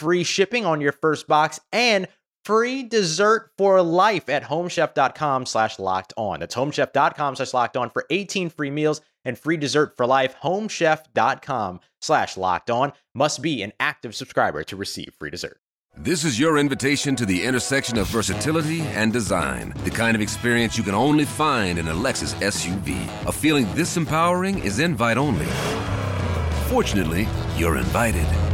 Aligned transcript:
free 0.00 0.24
shipping 0.24 0.64
on 0.64 0.80
your 0.80 0.92
first 0.92 1.28
box 1.28 1.60
and 1.72 2.08
free 2.44 2.82
dessert 2.82 3.50
for 3.58 3.82
life 3.82 4.30
at 4.30 4.42
homechef.com 4.44 5.44
slash 5.44 5.78
locked 5.78 6.14
on. 6.16 6.40
That's 6.40 6.54
homechef.com 6.54 7.36
slash 7.36 7.52
locked 7.52 7.76
on 7.76 7.90
for 7.90 8.06
18 8.08 8.48
free 8.48 8.70
meals 8.70 9.02
and 9.26 9.38
free 9.38 9.58
dessert 9.58 9.96
for 9.98 10.06
life. 10.06 10.34
Homechef.com 10.42 11.80
slash 12.00 12.36
locked 12.38 12.70
on 12.70 12.92
must 13.14 13.42
be 13.42 13.62
an 13.62 13.74
active 13.78 14.14
subscriber 14.14 14.64
to 14.64 14.74
receive 14.74 15.12
free 15.18 15.30
dessert. 15.30 15.60
This 15.96 16.24
is 16.24 16.40
your 16.40 16.56
invitation 16.56 17.14
to 17.16 17.26
the 17.26 17.44
intersection 17.44 17.98
of 17.98 18.06
versatility 18.06 18.80
and 18.80 19.12
design. 19.12 19.74
The 19.84 19.90
kind 19.90 20.14
of 20.14 20.22
experience 20.22 20.78
you 20.78 20.84
can 20.84 20.94
only 20.94 21.26
find 21.26 21.78
in 21.78 21.88
a 21.88 21.92
Lexus 21.92 22.32
SUV. 22.36 23.06
A 23.26 23.32
feeling 23.32 23.66
this 23.74 23.98
empowering 23.98 24.60
is 24.60 24.78
invite 24.78 25.18
only. 25.18 25.46
Fortunately, 26.68 27.28
you're 27.56 27.76
invited. 27.76 28.49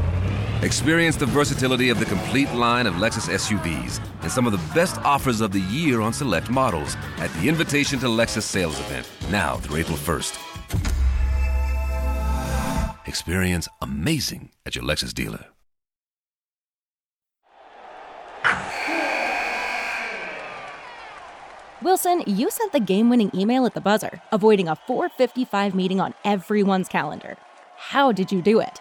Experience 0.63 1.17
the 1.17 1.27
versatility 1.27 1.91
of 1.91 1.99
the 1.99 2.07
complete 2.07 2.51
line 2.53 2.87
of 2.87 2.95
Lexus 2.95 3.29
SUVs 3.29 4.01
and 4.23 4.33
some 4.33 4.47
of 4.47 4.53
the 4.53 4.75
best 4.75 4.97
offers 5.03 5.43
of 5.43 5.53
the 5.53 5.61
year 5.61 6.01
on 6.01 6.15
select 6.15 6.49
models 6.49 6.97
at 7.19 7.31
the 7.35 7.47
Invitation 7.47 7.99
to 7.99 8.07
Lexus 8.07 8.43
sales 8.43 8.81
event, 8.81 9.07
now 9.31 9.57
through 9.59 9.81
April 9.81 9.99
1st. 9.99 10.39
Experience 13.07 13.69
amazing 13.83 14.49
at 14.65 14.75
your 14.75 14.83
Lexus 14.83 15.13
dealer. 15.13 15.45
Wilson, 21.83 22.23
you 22.27 22.51
sent 22.51 22.73
the 22.73 22.81
game 22.81 23.11
winning 23.11 23.31
email 23.35 23.67
at 23.67 23.75
the 23.75 23.83
buzzer, 23.83 24.23
avoiding 24.33 24.69
a 24.69 24.77
455 24.87 25.75
meeting 25.75 26.01
on 26.01 26.15
everyone's 26.25 26.89
calendar. 26.89 27.37
How 27.77 28.11
did 28.11 28.33
you 28.33 28.41
do 28.41 28.59
it? 28.61 28.81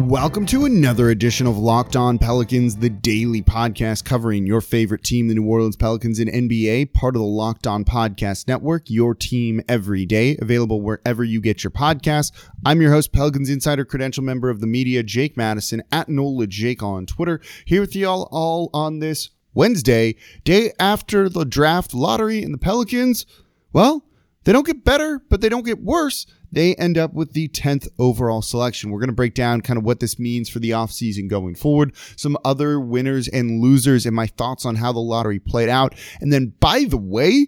Welcome 0.00 0.44
to 0.46 0.66
another 0.66 1.08
edition 1.08 1.46
of 1.46 1.56
Locked 1.56 1.96
On 1.96 2.18
Pelicans, 2.18 2.76
the 2.76 2.90
daily 2.90 3.40
podcast 3.40 4.04
covering 4.04 4.46
your 4.46 4.60
favorite 4.60 5.02
team, 5.02 5.26
the 5.26 5.34
New 5.34 5.46
Orleans 5.46 5.74
Pelicans 5.74 6.20
in 6.20 6.28
NBA, 6.28 6.92
part 6.92 7.16
of 7.16 7.20
the 7.20 7.26
Locked 7.26 7.66
On 7.66 7.82
Podcast 7.82 8.46
Network, 8.46 8.90
your 8.90 9.14
team 9.14 9.62
every 9.70 10.04
day, 10.04 10.36
available 10.40 10.82
wherever 10.82 11.24
you 11.24 11.40
get 11.40 11.64
your 11.64 11.70
podcasts. 11.70 12.30
I'm 12.64 12.82
your 12.82 12.92
host, 12.92 13.12
Pelicans 13.12 13.48
Insider 13.48 13.86
Credential 13.86 14.22
member 14.22 14.50
of 14.50 14.60
the 14.60 14.66
media, 14.66 15.02
Jake 15.02 15.34
Madison, 15.34 15.82
at 15.90 16.10
NOLA 16.10 16.46
Jake 16.46 16.82
on 16.82 17.06
Twitter, 17.06 17.40
here 17.64 17.80
with 17.80 17.96
y'all 17.96 18.28
all 18.30 18.68
on 18.74 18.98
this 18.98 19.30
Wednesday, 19.54 20.14
day 20.44 20.72
after 20.78 21.30
the 21.30 21.46
draft 21.46 21.94
lottery 21.94 22.42
and 22.42 22.52
the 22.52 22.58
Pelicans. 22.58 23.24
Well, 23.72 24.04
they 24.44 24.52
don't 24.52 24.66
get 24.66 24.84
better, 24.84 25.22
but 25.30 25.40
they 25.40 25.48
don't 25.48 25.64
get 25.64 25.82
worse 25.82 26.26
they 26.52 26.74
end 26.76 26.98
up 26.98 27.14
with 27.14 27.32
the 27.32 27.48
10th 27.48 27.88
overall 27.98 28.42
selection. 28.42 28.90
We're 28.90 29.00
going 29.00 29.08
to 29.08 29.14
break 29.14 29.34
down 29.34 29.60
kind 29.60 29.78
of 29.78 29.84
what 29.84 30.00
this 30.00 30.18
means 30.18 30.48
for 30.48 30.58
the 30.58 30.70
offseason 30.70 31.28
going 31.28 31.54
forward, 31.54 31.94
some 32.16 32.36
other 32.44 32.80
winners 32.80 33.28
and 33.28 33.60
losers, 33.60 34.06
and 34.06 34.14
my 34.14 34.26
thoughts 34.26 34.64
on 34.64 34.76
how 34.76 34.92
the 34.92 35.00
lottery 35.00 35.38
played 35.38 35.68
out. 35.68 35.94
And 36.20 36.32
then, 36.32 36.52
by 36.60 36.84
the 36.84 36.96
way, 36.96 37.46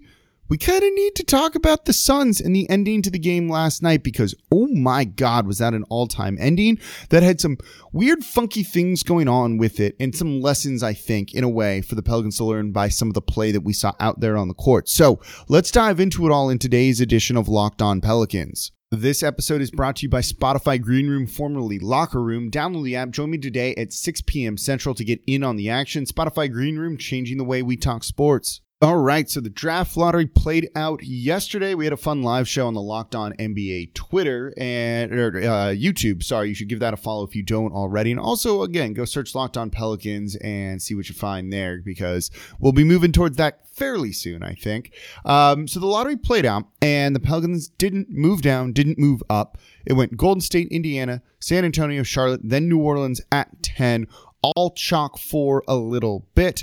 we 0.49 0.57
kind 0.57 0.83
of 0.83 0.93
need 0.95 1.15
to 1.17 1.25
talk 1.25 1.55
about 1.55 1.85
the 1.85 1.93
Suns 1.93 2.41
and 2.41 2.57
the 2.57 2.69
ending 2.71 3.03
to 3.03 3.11
the 3.11 3.19
game 3.19 3.51
last 3.51 3.83
night 3.83 4.03
because, 4.03 4.35
oh 4.51 4.67
my 4.69 5.05
God, 5.05 5.47
was 5.47 5.59
that 5.59 5.75
an 5.75 5.85
all 5.91 6.07
time 6.07 6.39
ending 6.41 6.79
that 7.11 7.23
had 7.23 7.41
some 7.41 7.59
weird, 7.93 8.25
funky 8.25 8.63
things 8.63 9.03
going 9.03 9.29
on 9.29 9.59
with 9.59 9.79
it 9.79 9.95
and 10.01 10.17
some 10.17 10.41
lessons, 10.41 10.83
I 10.83 10.95
think, 10.95 11.35
in 11.35 11.45
a 11.45 11.49
way, 11.51 11.83
for 11.83 11.97
the 11.97 12.03
Pelicans 12.03 12.39
to 12.39 12.45
learn 12.45 12.73
by 12.73 12.89
some 12.89 13.09
of 13.09 13.15
the 13.15 13.21
play 13.21 13.53
that 13.53 13.61
we 13.61 13.75
saw 13.75 13.93
out 14.01 14.21
there 14.21 14.39
on 14.39 14.49
the 14.49 14.55
court. 14.55 14.89
So 14.89 15.21
let's 15.49 15.71
dive 15.71 16.01
into 16.01 16.27
it 16.27 16.33
all 16.33 16.49
in 16.49 16.59
today's 16.59 17.01
edition 17.01 17.37
of 17.37 17.49
Locked 17.49 17.83
On 17.83 18.01
Pelicans. 18.01 18.73
This 18.91 19.23
episode 19.23 19.61
is 19.61 19.71
brought 19.71 19.97
to 19.97 20.07
you 20.07 20.09
by 20.09 20.23
Spotify 20.23 20.81
Green 20.81 21.11
Room, 21.11 21.27
formerly 21.27 21.79
Locker 21.79 22.23
Room. 22.23 22.51
Download 22.51 22.85
the 22.85 22.97
app. 22.97 23.11
Join 23.11 23.31
me 23.31 23.37
today 23.37 23.75
at 23.75 23.93
6 23.93 24.23
p.m. 24.23 24.57
Central 24.57 24.95
to 24.95 25.05
get 25.05 25.21
in 25.27 25.45
on 25.45 25.57
the 25.57 25.69
action. 25.69 26.07
Spotify 26.07 26.51
Green 26.51 26.79
Room, 26.79 26.97
changing 26.97 27.37
the 27.37 27.45
way 27.45 27.61
we 27.63 27.77
talk 27.77 28.03
sports. 28.03 28.63
All 28.81 28.99
right, 28.99 29.29
so 29.29 29.41
the 29.41 29.51
draft 29.51 29.97
lottery 29.97 30.27
played 30.27 30.71
out 30.77 31.03
yesterday. 31.03 31.75
We 31.75 31.85
had 31.85 31.93
a 31.93 31.97
fun 31.97 32.23
live 32.23 32.47
show 32.47 32.69
on 32.69 32.75
the 32.75 32.81
Locked 32.81 33.17
On 33.17 33.33
NBA 33.33 33.93
Twitter 33.93 34.55
and 34.57 35.13
or, 35.13 35.37
uh, 35.39 35.75
YouTube. 35.75 36.23
Sorry, 36.23 36.51
you 36.51 36.55
should 36.55 36.69
give 36.69 36.79
that 36.79 36.95
a 36.95 36.97
follow 36.97 37.25
if 37.25 37.35
you 37.35 37.43
don't 37.43 37.73
already. 37.73 38.13
And 38.13 38.21
also, 38.21 38.63
again, 38.63 38.93
go 38.93 39.05
search 39.05 39.35
Locked 39.35 39.57
On 39.57 39.69
Pelicans 39.69 40.37
and 40.37 40.81
see 40.81 40.95
what 40.95 41.09
you 41.09 41.17
find 41.17 41.53
there 41.53 41.83
because 41.85 42.31
we'll 42.61 42.71
be 42.71 42.85
moving 42.85 43.11
towards 43.11 43.37
that 43.37 43.67
fairly 43.67 44.13
soon, 44.13 44.45
I 44.45 44.55
think. 44.55 44.93
Um, 45.25 45.67
so 45.67 45.81
the 45.81 45.87
lottery 45.87 46.17
played 46.17 46.47
out, 46.47 46.67
and 46.81 47.17
the 47.17 47.21
Pelicans 47.21 47.67
didn't 47.67 48.11
move 48.11 48.43
down, 48.43 48.73
didn't 48.73 48.97
move 48.97 49.25
up. 49.29 49.59
It 49.87 49.95
went 49.95 50.17
Golden 50.17 50.41
State, 50.41 50.69
Indiana, 50.69 51.21
San 51.41 51.65
Antonio, 51.65 52.05
Charlotte, 52.05 52.43
then 52.45 52.69
New 52.69 52.79
Orleans 52.79 53.21
at 53.33 53.61
ten, 53.61 54.07
all 54.41 54.71
chalk 54.71 55.19
for 55.19 55.65
a 55.67 55.75
little 55.75 56.29
bit 56.37 56.63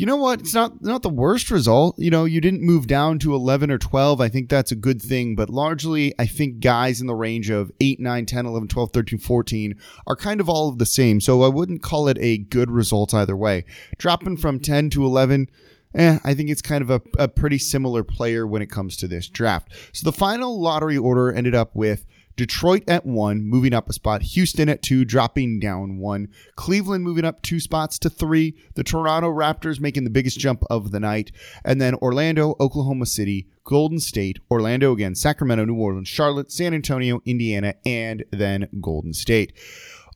you 0.00 0.06
know 0.06 0.16
what? 0.16 0.40
It's 0.40 0.54
not 0.54 0.80
not 0.80 1.02
the 1.02 1.10
worst 1.10 1.50
result. 1.50 1.98
You 1.98 2.10
know, 2.10 2.24
you 2.24 2.40
didn't 2.40 2.62
move 2.62 2.86
down 2.86 3.18
to 3.18 3.34
11 3.34 3.70
or 3.70 3.76
12. 3.76 4.18
I 4.18 4.30
think 4.30 4.48
that's 4.48 4.72
a 4.72 4.76
good 4.76 5.02
thing, 5.02 5.36
but 5.36 5.50
largely 5.50 6.14
I 6.18 6.24
think 6.24 6.60
guys 6.60 7.02
in 7.02 7.06
the 7.06 7.14
range 7.14 7.50
of 7.50 7.70
8, 7.82 8.00
9, 8.00 8.24
10, 8.24 8.46
11, 8.46 8.68
12, 8.68 8.92
13, 8.92 9.18
14 9.18 9.78
are 10.06 10.16
kind 10.16 10.40
of 10.40 10.48
all 10.48 10.70
of 10.70 10.78
the 10.78 10.86
same. 10.86 11.20
So 11.20 11.42
I 11.42 11.48
wouldn't 11.48 11.82
call 11.82 12.08
it 12.08 12.16
a 12.18 12.38
good 12.38 12.70
result 12.70 13.12
either 13.12 13.36
way. 13.36 13.66
Dropping 13.98 14.38
from 14.38 14.58
10 14.58 14.88
to 14.88 15.04
11 15.04 15.50
Eh, 15.92 16.20
I 16.22 16.34
think 16.34 16.50
it's 16.50 16.62
kind 16.62 16.82
of 16.82 16.90
a, 16.90 17.02
a 17.18 17.26
pretty 17.26 17.58
similar 17.58 18.04
player 18.04 18.46
when 18.46 18.62
it 18.62 18.70
comes 18.70 18.96
to 18.98 19.08
this 19.08 19.28
draft. 19.28 19.72
So 19.92 20.04
the 20.04 20.16
final 20.16 20.60
lottery 20.60 20.96
order 20.96 21.32
ended 21.32 21.54
up 21.54 21.74
with 21.74 22.06
Detroit 22.40 22.84
at 22.88 23.04
one, 23.04 23.42
moving 23.44 23.74
up 23.74 23.90
a 23.90 23.92
spot. 23.92 24.22
Houston 24.22 24.70
at 24.70 24.80
two, 24.80 25.04
dropping 25.04 25.60
down 25.60 25.98
one. 25.98 26.28
Cleveland 26.56 27.04
moving 27.04 27.26
up 27.26 27.42
two 27.42 27.60
spots 27.60 27.98
to 27.98 28.08
three. 28.08 28.56
The 28.76 28.82
Toronto 28.82 29.28
Raptors 29.28 29.78
making 29.78 30.04
the 30.04 30.10
biggest 30.10 30.38
jump 30.38 30.64
of 30.70 30.90
the 30.90 31.00
night. 31.00 31.32
And 31.66 31.82
then 31.82 31.96
Orlando, 31.96 32.56
Oklahoma 32.58 33.04
City, 33.04 33.46
Golden 33.62 34.00
State, 34.00 34.38
Orlando 34.50 34.90
again, 34.92 35.14
Sacramento, 35.14 35.66
New 35.66 35.74
Orleans, 35.74 36.08
Charlotte, 36.08 36.50
San 36.50 36.72
Antonio, 36.72 37.20
Indiana, 37.26 37.74
and 37.84 38.24
then 38.30 38.68
Golden 38.80 39.12
State. 39.12 39.52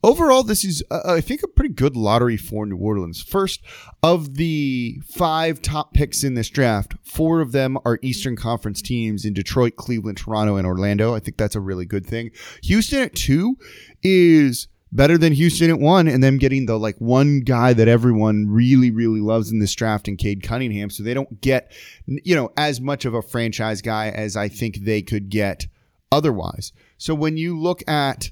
Overall, 0.05 0.43
this 0.43 0.67
is, 0.67 0.85
uh, 0.91 1.01
I 1.07 1.23
think, 1.23 1.43
a 1.43 1.49
pretty 1.49 1.73
good 1.73 1.97
lottery 1.97 2.37
for 2.37 2.67
New 2.67 2.77
Orleans. 2.77 3.23
First, 3.23 3.63
of 4.03 4.35
the 4.35 5.01
five 5.07 5.63
top 5.63 5.95
picks 5.95 6.23
in 6.23 6.35
this 6.35 6.51
draft, 6.51 6.93
four 7.03 7.41
of 7.41 7.53
them 7.53 7.79
are 7.87 7.99
Eastern 8.03 8.37
Conference 8.37 8.83
teams 8.83 9.25
in 9.25 9.33
Detroit, 9.33 9.77
Cleveland, 9.77 10.19
Toronto, 10.19 10.57
and 10.57 10.67
Orlando. 10.67 11.15
I 11.15 11.21
think 11.21 11.39
that's 11.39 11.57
a 11.57 11.61
really 11.61 11.87
good 11.87 12.05
thing. 12.05 12.33
Houston 12.65 13.01
at 13.01 13.15
two 13.15 13.57
is 14.03 14.69
better 14.93 15.17
than 15.17 15.33
Houston 15.33 15.71
at 15.71 15.81
one, 15.81 16.07
and 16.07 16.23
them 16.23 16.37
getting 16.37 16.67
the 16.67 16.79
like 16.79 16.97
one 16.99 17.41
guy 17.41 17.73
that 17.73 17.89
everyone 17.89 18.45
really, 18.47 18.91
really 18.91 19.21
loves 19.21 19.51
in 19.51 19.59
this 19.59 19.75
draft 19.75 20.07
in 20.07 20.19
Cade 20.19 20.43
Cunningham. 20.43 20.91
So 20.91 21.03
they 21.03 21.15
don't 21.15 21.41
get, 21.41 21.73
you 22.05 22.37
know, 22.37 22.53
as 22.59 22.79
much 22.79 23.07
of 23.07 23.15
a 23.15 23.23
franchise 23.23 23.81
guy 23.81 24.11
as 24.11 24.37
I 24.37 24.49
think 24.49 24.81
they 24.81 25.01
could 25.01 25.31
get 25.31 25.67
otherwise. 26.13 26.75
So 26.99 27.15
when 27.15 27.39
you 27.39 27.59
look 27.59 27.83
at 27.89 28.31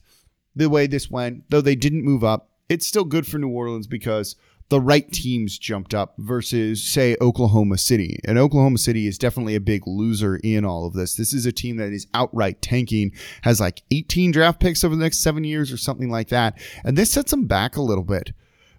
the 0.55 0.69
way 0.69 0.87
this 0.87 1.11
went, 1.11 1.45
though 1.51 1.61
they 1.61 1.77
didn't 1.77 2.05
move 2.05 2.25
up, 2.25 2.51
it's 2.69 2.87
still 2.87 3.05
good 3.05 3.27
for 3.27 3.39
New 3.39 3.49
Orleans 3.49 3.87
because 3.87 4.37
the 4.73 4.81
right 4.81 5.13
teams 5.13 5.59
jumped 5.59 5.93
up 5.93 6.15
versus, 6.17 6.83
say, 6.83 7.15
Oklahoma 7.21 7.77
City. 7.77 8.19
And 8.25 8.39
Oklahoma 8.39 8.79
City 8.79 9.07
is 9.07 9.19
definitely 9.19 9.55
a 9.55 9.61
big 9.61 9.87
loser 9.87 10.37
in 10.37 10.65
all 10.65 10.87
of 10.87 10.95
this. 10.95 11.15
This 11.15 11.35
is 11.35 11.45
a 11.45 11.53
team 11.53 11.77
that 11.77 11.93
is 11.93 12.07
outright 12.15 12.63
tanking, 12.63 13.13
has 13.43 13.61
like 13.61 13.83
18 13.91 14.33
draft 14.33 14.61
picks 14.61 14.83
over 14.83 14.97
the 14.97 15.03
next 15.03 15.19
seven 15.19 15.45
years 15.45 15.71
or 15.71 15.77
something 15.77 16.09
like 16.09 16.29
that. 16.29 16.59
And 16.85 16.97
this 16.97 17.11
sets 17.11 17.33
them 17.33 17.47
back 17.47 17.77
a 17.77 17.83
little 17.83 18.05
bit. 18.05 18.31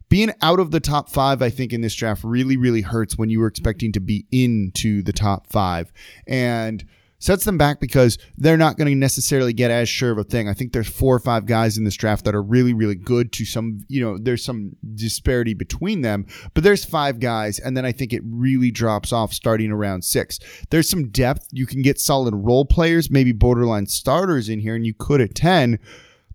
Being 0.09 0.33
out 0.41 0.59
of 0.59 0.71
the 0.71 0.79
top 0.79 1.09
five, 1.09 1.43
I 1.43 1.51
think, 1.51 1.73
in 1.73 1.81
this 1.81 1.93
draft 1.93 2.23
really, 2.23 2.57
really 2.57 2.81
hurts 2.81 3.17
when 3.17 3.29
you 3.29 3.39
were 3.39 3.47
expecting 3.47 3.91
to 3.91 3.99
be 3.99 4.25
into 4.31 5.03
the 5.03 5.13
top 5.13 5.47
five. 5.51 5.93
And 6.25 6.83
sets 7.23 7.45
them 7.45 7.57
back 7.57 7.79
because 7.79 8.17
they're 8.37 8.57
not 8.57 8.75
going 8.75 8.89
to 8.89 8.95
necessarily 8.95 9.53
get 9.53 9.71
as 9.71 9.87
sure 9.87 10.11
of 10.11 10.17
a 10.17 10.25
thing. 10.25 10.49
I 10.49 10.53
think 10.53 10.73
there's 10.73 10.89
four 10.89 11.15
or 11.15 11.21
five 11.21 11.45
guys 11.45 11.77
in 11.77 11.85
this 11.85 11.95
draft 11.95 12.25
that 12.25 12.35
are 12.35 12.43
really, 12.43 12.73
really 12.73 12.95
good 12.95 13.31
to 13.33 13.45
some, 13.45 13.79
you 13.87 14.03
know, 14.03 14.17
there's 14.17 14.43
some 14.43 14.75
disparity 14.93 15.53
between 15.53 16.01
them, 16.01 16.25
but 16.53 16.65
there's 16.65 16.83
five 16.83 17.21
guys. 17.21 17.59
And 17.59 17.77
then 17.77 17.85
I 17.85 17.93
think 17.93 18.11
it 18.11 18.21
really 18.25 18.71
drops 18.71 19.13
off 19.13 19.31
starting 19.31 19.71
around 19.71 20.03
six. 20.03 20.37
There's 20.69 20.89
some 20.89 21.07
depth. 21.11 21.47
You 21.51 21.65
can 21.65 21.81
get 21.81 21.97
solid 21.97 22.33
role 22.35 22.65
players, 22.65 23.09
maybe 23.09 23.31
borderline 23.31 23.85
starters 23.85 24.49
in 24.49 24.59
here, 24.59 24.75
and 24.75 24.85
you 24.85 24.93
could 24.93 25.21
at 25.21 25.33
10, 25.33 25.79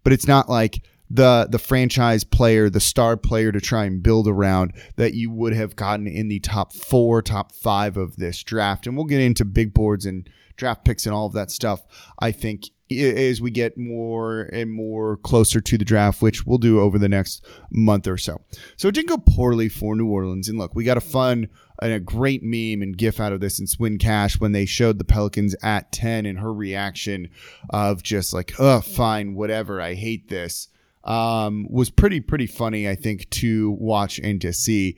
but 0.04 0.14
it's 0.14 0.26
not 0.26 0.48
like, 0.48 0.82
the 1.10 1.48
the 1.50 1.58
franchise 1.58 2.22
player, 2.22 2.68
the 2.68 2.80
star 2.80 3.16
player 3.16 3.50
to 3.50 3.62
try 3.62 3.86
and 3.86 4.02
build 4.02 4.28
around 4.28 4.74
that 4.96 5.14
you 5.14 5.30
would 5.30 5.54
have 5.54 5.74
gotten 5.74 6.06
in 6.06 6.28
the 6.28 6.38
top 6.38 6.74
four, 6.74 7.22
top 7.22 7.50
five 7.54 7.96
of 7.96 8.16
this 8.16 8.42
draft. 8.42 8.86
And 8.86 8.94
we'll 8.94 9.06
get 9.06 9.22
into 9.22 9.46
big 9.46 9.72
boards 9.72 10.04
and 10.04 10.28
draft 10.58 10.84
picks 10.84 11.06
and 11.06 11.14
all 11.14 11.26
of 11.26 11.32
that 11.32 11.50
stuff, 11.50 11.82
I 12.18 12.32
think 12.32 12.64
as 12.90 13.40
we 13.40 13.50
get 13.50 13.76
more 13.76 14.42
and 14.52 14.72
more 14.72 15.18
closer 15.18 15.60
to 15.60 15.78
the 15.78 15.84
draft, 15.84 16.22
which 16.22 16.46
we'll 16.46 16.58
do 16.58 16.80
over 16.80 16.98
the 16.98 17.08
next 17.08 17.44
month 17.70 18.06
or 18.06 18.16
so. 18.16 18.40
So 18.76 18.88
it 18.88 18.94
didn't 18.94 19.08
go 19.08 19.18
poorly 19.18 19.68
for 19.68 19.94
New 19.94 20.06
Orleans. 20.06 20.48
And 20.48 20.58
look, 20.58 20.74
we 20.74 20.84
got 20.84 20.96
a 20.96 21.02
fun 21.02 21.48
and 21.82 21.92
a 21.92 22.00
great 22.00 22.42
meme 22.42 22.82
and 22.82 22.96
gif 22.96 23.20
out 23.20 23.32
of 23.32 23.40
this 23.40 23.60
in 23.60 23.66
Swin 23.66 23.98
Cash 23.98 24.40
when 24.40 24.52
they 24.52 24.64
showed 24.64 24.98
the 24.98 25.04
Pelicans 25.04 25.54
at 25.62 25.92
10 25.92 26.26
and 26.26 26.38
her 26.38 26.52
reaction 26.52 27.28
of 27.70 28.02
just 28.02 28.32
like, 28.32 28.52
oh, 28.58 28.80
fine, 28.80 29.34
whatever, 29.34 29.80
I 29.80 29.94
hate 29.94 30.28
this. 30.28 30.68
Um, 31.04 31.66
was 31.70 31.90
pretty, 31.90 32.20
pretty 32.20 32.46
funny, 32.46 32.88
I 32.88 32.94
think, 32.94 33.30
to 33.30 33.70
watch 33.72 34.18
and 34.18 34.40
to 34.40 34.52
see. 34.52 34.96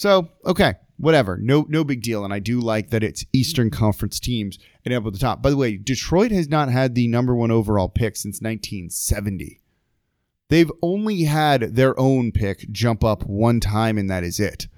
So, 0.00 0.30
okay, 0.46 0.76
whatever. 0.96 1.36
No, 1.36 1.66
no 1.68 1.84
big 1.84 2.00
deal. 2.00 2.24
And 2.24 2.32
I 2.32 2.38
do 2.38 2.58
like 2.58 2.88
that 2.88 3.02
it's 3.02 3.26
Eastern 3.34 3.68
Conference 3.68 4.18
teams 4.18 4.58
and 4.82 4.94
up 4.94 5.04
at 5.04 5.12
the 5.12 5.18
top. 5.18 5.42
By 5.42 5.50
the 5.50 5.58
way, 5.58 5.76
Detroit 5.76 6.30
has 6.30 6.48
not 6.48 6.70
had 6.70 6.94
the 6.94 7.06
number 7.06 7.36
one 7.36 7.50
overall 7.50 7.90
pick 7.90 8.16
since 8.16 8.40
1970. 8.40 9.60
They've 10.48 10.72
only 10.80 11.24
had 11.24 11.76
their 11.76 12.00
own 12.00 12.32
pick 12.32 12.72
jump 12.72 13.04
up 13.04 13.24
one 13.24 13.60
time, 13.60 13.98
and 13.98 14.08
that 14.08 14.24
is 14.24 14.40
it. 14.40 14.68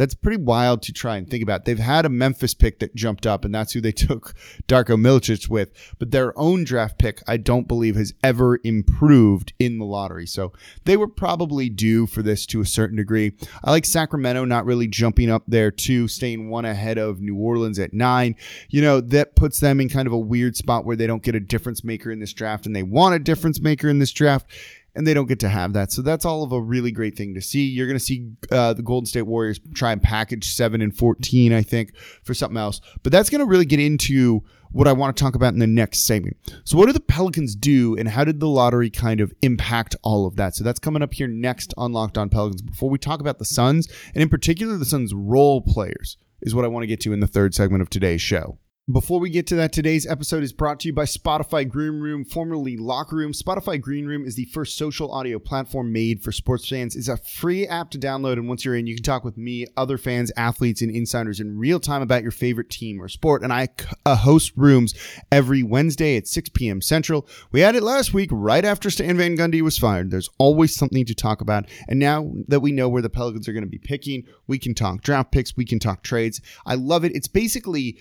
That's 0.00 0.14
pretty 0.14 0.42
wild 0.42 0.80
to 0.84 0.94
try 0.94 1.18
and 1.18 1.28
think 1.28 1.42
about. 1.42 1.66
They've 1.66 1.78
had 1.78 2.06
a 2.06 2.08
Memphis 2.08 2.54
pick 2.54 2.78
that 2.78 2.94
jumped 2.94 3.26
up, 3.26 3.44
and 3.44 3.54
that's 3.54 3.74
who 3.74 3.82
they 3.82 3.92
took 4.08 4.32
Darko 4.66 4.98
Milicic 4.98 5.46
with. 5.50 5.72
But 5.98 6.10
their 6.10 6.32
own 6.38 6.64
draft 6.64 6.98
pick, 6.98 7.22
I 7.28 7.36
don't 7.36 7.68
believe, 7.68 7.96
has 7.96 8.14
ever 8.24 8.60
improved 8.64 9.52
in 9.58 9.76
the 9.76 9.84
lottery. 9.84 10.26
So 10.26 10.54
they 10.86 10.96
were 10.96 11.06
probably 11.06 11.68
due 11.68 12.06
for 12.06 12.22
this 12.22 12.46
to 12.46 12.62
a 12.62 12.64
certain 12.64 12.96
degree. 12.96 13.32
I 13.62 13.72
like 13.72 13.84
Sacramento 13.84 14.46
not 14.46 14.64
really 14.64 14.88
jumping 14.88 15.30
up 15.30 15.42
there, 15.46 15.70
too, 15.70 16.08
staying 16.08 16.48
one 16.48 16.64
ahead 16.64 16.96
of 16.96 17.20
New 17.20 17.36
Orleans 17.36 17.78
at 17.78 17.92
nine. 17.92 18.36
You 18.70 18.80
know, 18.80 19.02
that 19.02 19.36
puts 19.36 19.60
them 19.60 19.82
in 19.82 19.90
kind 19.90 20.06
of 20.06 20.14
a 20.14 20.18
weird 20.18 20.56
spot 20.56 20.86
where 20.86 20.96
they 20.96 21.06
don't 21.06 21.22
get 21.22 21.34
a 21.34 21.40
difference 21.40 21.84
maker 21.84 22.10
in 22.10 22.20
this 22.20 22.32
draft, 22.32 22.64
and 22.64 22.74
they 22.74 22.82
want 22.82 23.16
a 23.16 23.18
difference 23.18 23.60
maker 23.60 23.90
in 23.90 23.98
this 23.98 24.12
draft 24.12 24.46
and 24.94 25.06
they 25.06 25.14
don't 25.14 25.26
get 25.26 25.40
to 25.40 25.48
have 25.48 25.72
that. 25.74 25.92
So 25.92 26.02
that's 26.02 26.24
all 26.24 26.42
of 26.42 26.52
a 26.52 26.60
really 26.60 26.90
great 26.90 27.16
thing 27.16 27.34
to 27.34 27.40
see. 27.40 27.66
You're 27.66 27.86
going 27.86 27.98
to 27.98 28.04
see 28.04 28.32
uh, 28.50 28.72
the 28.72 28.82
Golden 28.82 29.06
State 29.06 29.22
Warriors 29.22 29.60
try 29.74 29.92
and 29.92 30.02
package 30.02 30.54
seven 30.54 30.80
and 30.80 30.96
14, 30.96 31.52
I 31.52 31.62
think, 31.62 31.96
for 32.22 32.34
something 32.34 32.58
else. 32.58 32.80
But 33.02 33.12
that's 33.12 33.30
going 33.30 33.40
to 33.40 33.46
really 33.46 33.64
get 33.64 33.80
into 33.80 34.42
what 34.72 34.86
I 34.86 34.92
want 34.92 35.16
to 35.16 35.22
talk 35.22 35.34
about 35.34 35.52
in 35.52 35.58
the 35.58 35.66
next 35.66 36.06
segment. 36.06 36.36
So, 36.64 36.76
what 36.76 36.86
do 36.86 36.92
the 36.92 37.00
Pelicans 37.00 37.56
do, 37.56 37.96
and 37.96 38.08
how 38.08 38.24
did 38.24 38.38
the 38.38 38.48
lottery 38.48 38.88
kind 38.88 39.20
of 39.20 39.32
impact 39.42 39.96
all 40.02 40.26
of 40.26 40.36
that? 40.36 40.54
So, 40.54 40.62
that's 40.62 40.78
coming 40.78 41.02
up 41.02 41.12
here 41.12 41.26
next 41.26 41.74
on 41.76 41.92
Locked 41.92 42.18
On 42.18 42.28
Pelicans. 42.28 42.62
Before 42.62 42.88
we 42.88 42.98
talk 42.98 43.20
about 43.20 43.38
the 43.38 43.44
Suns, 43.44 43.88
and 44.14 44.22
in 44.22 44.28
particular 44.28 44.76
the 44.76 44.84
Suns' 44.84 45.12
role 45.12 45.60
players, 45.60 46.18
is 46.40 46.54
what 46.54 46.64
I 46.64 46.68
want 46.68 46.84
to 46.84 46.86
get 46.86 47.00
to 47.00 47.12
in 47.12 47.20
the 47.20 47.26
third 47.26 47.54
segment 47.54 47.82
of 47.82 47.90
today's 47.90 48.22
show. 48.22 48.58
Before 48.90 49.20
we 49.20 49.30
get 49.30 49.46
to 49.48 49.56
that, 49.56 49.72
today's 49.72 50.06
episode 50.06 50.42
is 50.42 50.52
brought 50.52 50.80
to 50.80 50.88
you 50.88 50.92
by 50.94 51.04
Spotify 51.04 51.68
Green 51.68 52.00
Room, 52.00 52.24
formerly 52.24 52.76
Locker 52.76 53.16
Room. 53.16 53.32
Spotify 53.32 53.80
Green 53.80 54.06
Room 54.06 54.24
is 54.24 54.34
the 54.34 54.46
first 54.46 54.76
social 54.76 55.12
audio 55.12 55.38
platform 55.38 55.92
made 55.92 56.22
for 56.22 56.32
sports 56.32 56.66
fans. 56.66 56.96
It's 56.96 57.06
a 57.06 57.18
free 57.18 57.68
app 57.68 57.90
to 57.90 57.98
download, 57.98 58.32
and 58.32 58.48
once 58.48 58.64
you're 58.64 58.74
in, 58.74 58.88
you 58.88 58.96
can 58.96 59.04
talk 59.04 59.22
with 59.22 59.36
me, 59.36 59.66
other 59.76 59.96
fans, 59.96 60.32
athletes, 60.36 60.82
and 60.82 60.90
insiders 60.90 61.38
in 61.38 61.58
real 61.58 61.78
time 61.78 62.02
about 62.02 62.22
your 62.22 62.32
favorite 62.32 62.68
team 62.68 63.00
or 63.00 63.06
sport. 63.06 63.42
And 63.42 63.52
I 63.52 63.68
uh, 64.06 64.16
host 64.16 64.52
rooms 64.56 64.94
every 65.30 65.62
Wednesday 65.62 66.16
at 66.16 66.26
6 66.26 66.48
p.m. 66.48 66.80
Central. 66.80 67.28
We 67.52 67.60
had 67.60 67.76
it 67.76 67.84
last 67.84 68.12
week 68.12 68.30
right 68.32 68.64
after 68.64 68.90
Stan 68.90 69.16
Van 69.18 69.36
Gundy 69.36 69.60
was 69.60 69.78
fired. 69.78 70.10
There's 70.10 70.30
always 70.38 70.74
something 70.74 71.04
to 71.04 71.14
talk 71.14 71.40
about. 71.40 71.66
And 71.86 72.00
now 72.00 72.32
that 72.48 72.60
we 72.60 72.72
know 72.72 72.88
where 72.88 73.02
the 73.02 73.10
Pelicans 73.10 73.46
are 73.46 73.52
going 73.52 73.62
to 73.62 73.70
be 73.70 73.78
picking, 73.78 74.24
we 74.48 74.58
can 74.58 74.74
talk 74.74 75.02
draft 75.02 75.30
picks, 75.30 75.56
we 75.56 75.64
can 75.64 75.78
talk 75.78 76.02
trades. 76.02 76.40
I 76.66 76.74
love 76.74 77.04
it. 77.04 77.14
It's 77.14 77.28
basically 77.28 77.98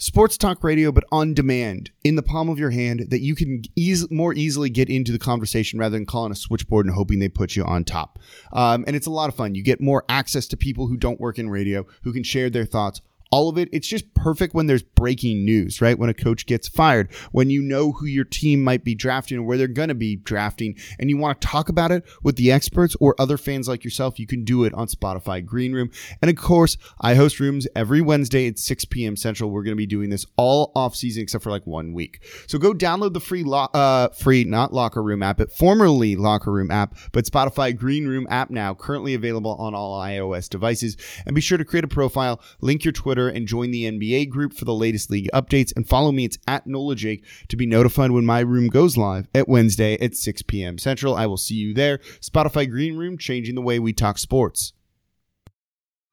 sports 0.00 0.38
talk 0.38 0.64
radio, 0.64 0.90
but 0.90 1.04
on 1.12 1.34
demand 1.34 1.90
in 2.02 2.16
the 2.16 2.22
palm 2.22 2.48
of 2.48 2.58
your 2.58 2.70
hand 2.70 3.06
that 3.10 3.20
you 3.20 3.36
can 3.36 3.62
eas- 3.76 4.10
more 4.10 4.34
easily 4.34 4.70
get 4.70 4.88
into 4.88 5.12
the 5.12 5.18
conversation 5.18 5.78
rather 5.78 5.96
than 5.96 6.06
calling 6.06 6.32
a 6.32 6.36
switchboard 6.36 6.86
and 6.86 6.94
hoping 6.94 7.18
they 7.18 7.28
put 7.28 7.54
you 7.54 7.62
on 7.64 7.84
top. 7.84 8.18
Um, 8.52 8.82
and 8.86 8.96
it's 8.96 9.06
a 9.06 9.10
lot 9.10 9.28
of 9.28 9.36
fun. 9.36 9.54
You 9.54 9.62
get 9.62 9.80
more 9.80 10.04
access 10.08 10.48
to 10.48 10.56
people 10.56 10.88
who 10.88 10.96
don't 10.96 11.20
work 11.20 11.38
in 11.38 11.50
radio 11.50 11.86
who 12.02 12.12
can 12.12 12.24
share 12.24 12.50
their 12.50 12.64
thoughts 12.64 13.02
all 13.30 13.48
of 13.48 13.58
it. 13.58 13.68
It's 13.72 13.86
just 13.86 14.12
perfect 14.14 14.54
when 14.54 14.66
there's 14.66 14.82
breaking 14.82 15.44
news, 15.44 15.80
right? 15.80 15.98
When 15.98 16.10
a 16.10 16.14
coach 16.14 16.46
gets 16.46 16.68
fired, 16.68 17.12
when 17.32 17.48
you 17.48 17.62
know 17.62 17.92
who 17.92 18.06
your 18.06 18.24
team 18.24 18.62
might 18.62 18.84
be 18.84 18.94
drafting 18.94 19.38
or 19.38 19.42
where 19.42 19.56
they're 19.56 19.68
going 19.68 19.88
to 19.88 19.94
be 19.94 20.16
drafting, 20.16 20.76
and 20.98 21.08
you 21.08 21.16
want 21.16 21.40
to 21.40 21.46
talk 21.46 21.68
about 21.68 21.92
it 21.92 22.04
with 22.22 22.36
the 22.36 22.50
experts 22.50 22.96
or 23.00 23.14
other 23.18 23.36
fans 23.36 23.68
like 23.68 23.84
yourself, 23.84 24.18
you 24.18 24.26
can 24.26 24.44
do 24.44 24.64
it 24.64 24.74
on 24.74 24.88
Spotify 24.88 25.44
Green 25.44 25.72
Room. 25.72 25.90
And 26.20 26.30
of 26.30 26.36
course, 26.36 26.76
I 27.00 27.14
host 27.14 27.40
rooms 27.40 27.68
every 27.76 28.00
Wednesday 28.00 28.48
at 28.48 28.58
6 28.58 28.84
p.m. 28.86 29.16
Central. 29.16 29.50
We're 29.50 29.62
going 29.62 29.76
to 29.76 29.76
be 29.76 29.86
doing 29.86 30.10
this 30.10 30.26
all 30.36 30.72
off 30.74 30.96
season 30.96 31.22
except 31.22 31.44
for 31.44 31.50
like 31.50 31.66
one 31.66 31.92
week. 31.92 32.24
So 32.48 32.58
go 32.58 32.72
download 32.72 33.12
the 33.12 33.20
free, 33.20 33.44
lo- 33.44 33.68
uh, 33.74 34.08
free, 34.08 34.44
not 34.44 34.72
Locker 34.72 35.02
Room 35.02 35.22
app, 35.22 35.38
but 35.38 35.52
formerly 35.52 36.16
Locker 36.16 36.50
Room 36.50 36.70
app, 36.70 36.96
but 37.12 37.24
Spotify 37.24 37.76
Green 37.76 38.06
Room 38.06 38.26
app 38.28 38.50
now, 38.50 38.74
currently 38.74 39.14
available 39.14 39.54
on 39.54 39.74
all 39.74 40.00
iOS 40.00 40.48
devices. 40.48 40.96
And 41.26 41.34
be 41.34 41.40
sure 41.40 41.58
to 41.58 41.64
create 41.64 41.84
a 41.84 41.88
profile, 41.88 42.40
link 42.60 42.84
your 42.84 42.92
Twitter, 42.92 43.19
Twitter 43.20 43.36
and 43.36 43.46
join 43.46 43.70
the 43.70 43.84
NBA 43.84 44.30
group 44.30 44.52
for 44.52 44.64
the 44.64 44.74
latest 44.74 45.10
league 45.10 45.28
updates. 45.34 45.72
And 45.74 45.88
follow 45.88 46.12
me, 46.12 46.24
it's 46.24 46.38
at 46.46 46.66
Nola 46.66 46.94
Jake, 46.94 47.24
to 47.48 47.56
be 47.56 47.66
notified 47.66 48.10
when 48.10 48.24
my 48.24 48.40
room 48.40 48.68
goes 48.68 48.96
live 48.96 49.28
at 49.34 49.48
Wednesday 49.48 49.98
at 50.00 50.14
6 50.14 50.42
p.m. 50.42 50.78
Central. 50.78 51.14
I 51.14 51.26
will 51.26 51.36
see 51.36 51.54
you 51.54 51.74
there. 51.74 51.98
Spotify 52.20 52.68
Green 52.68 52.96
Room, 52.96 53.18
changing 53.18 53.54
the 53.54 53.62
way 53.62 53.78
we 53.78 53.92
talk 53.92 54.18
sports. 54.18 54.72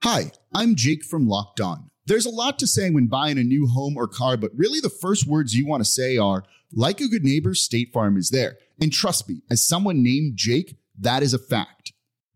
Hi, 0.04 0.32
I'm 0.54 0.76
Jake 0.76 1.04
from 1.04 1.28
Locked 1.28 1.62
On. 1.62 1.90
There's 2.06 2.26
a 2.26 2.30
lot 2.30 2.60
to 2.60 2.68
say 2.68 2.90
when 2.90 3.08
buying 3.08 3.38
a 3.38 3.44
new 3.44 3.68
home 3.68 3.98
or 3.98 4.08
car, 4.08 4.38
but 4.38 4.52
really 4.56 4.80
the 4.80 4.90
first 4.90 5.28
words 5.28 5.56
you 5.56 5.68
want 5.68 5.84
to 5.84 5.90
say 5.90 6.18
are, 6.18 6.44
like 6.72 7.02
a 7.02 7.08
good 7.08 7.24
neighbor, 7.24 7.54
State 7.54 7.92
Farm 7.92 8.18
is 8.18 8.30
there. 8.30 8.58
And 8.80 8.94
trust 8.94 9.28
me, 9.28 9.42
as 9.50 9.66
someone 9.66 10.04
named 10.04 10.34
Jake, 10.36 10.78
that 11.00 11.24
is 11.24 11.34
a 11.34 11.40
fact. 11.40 11.94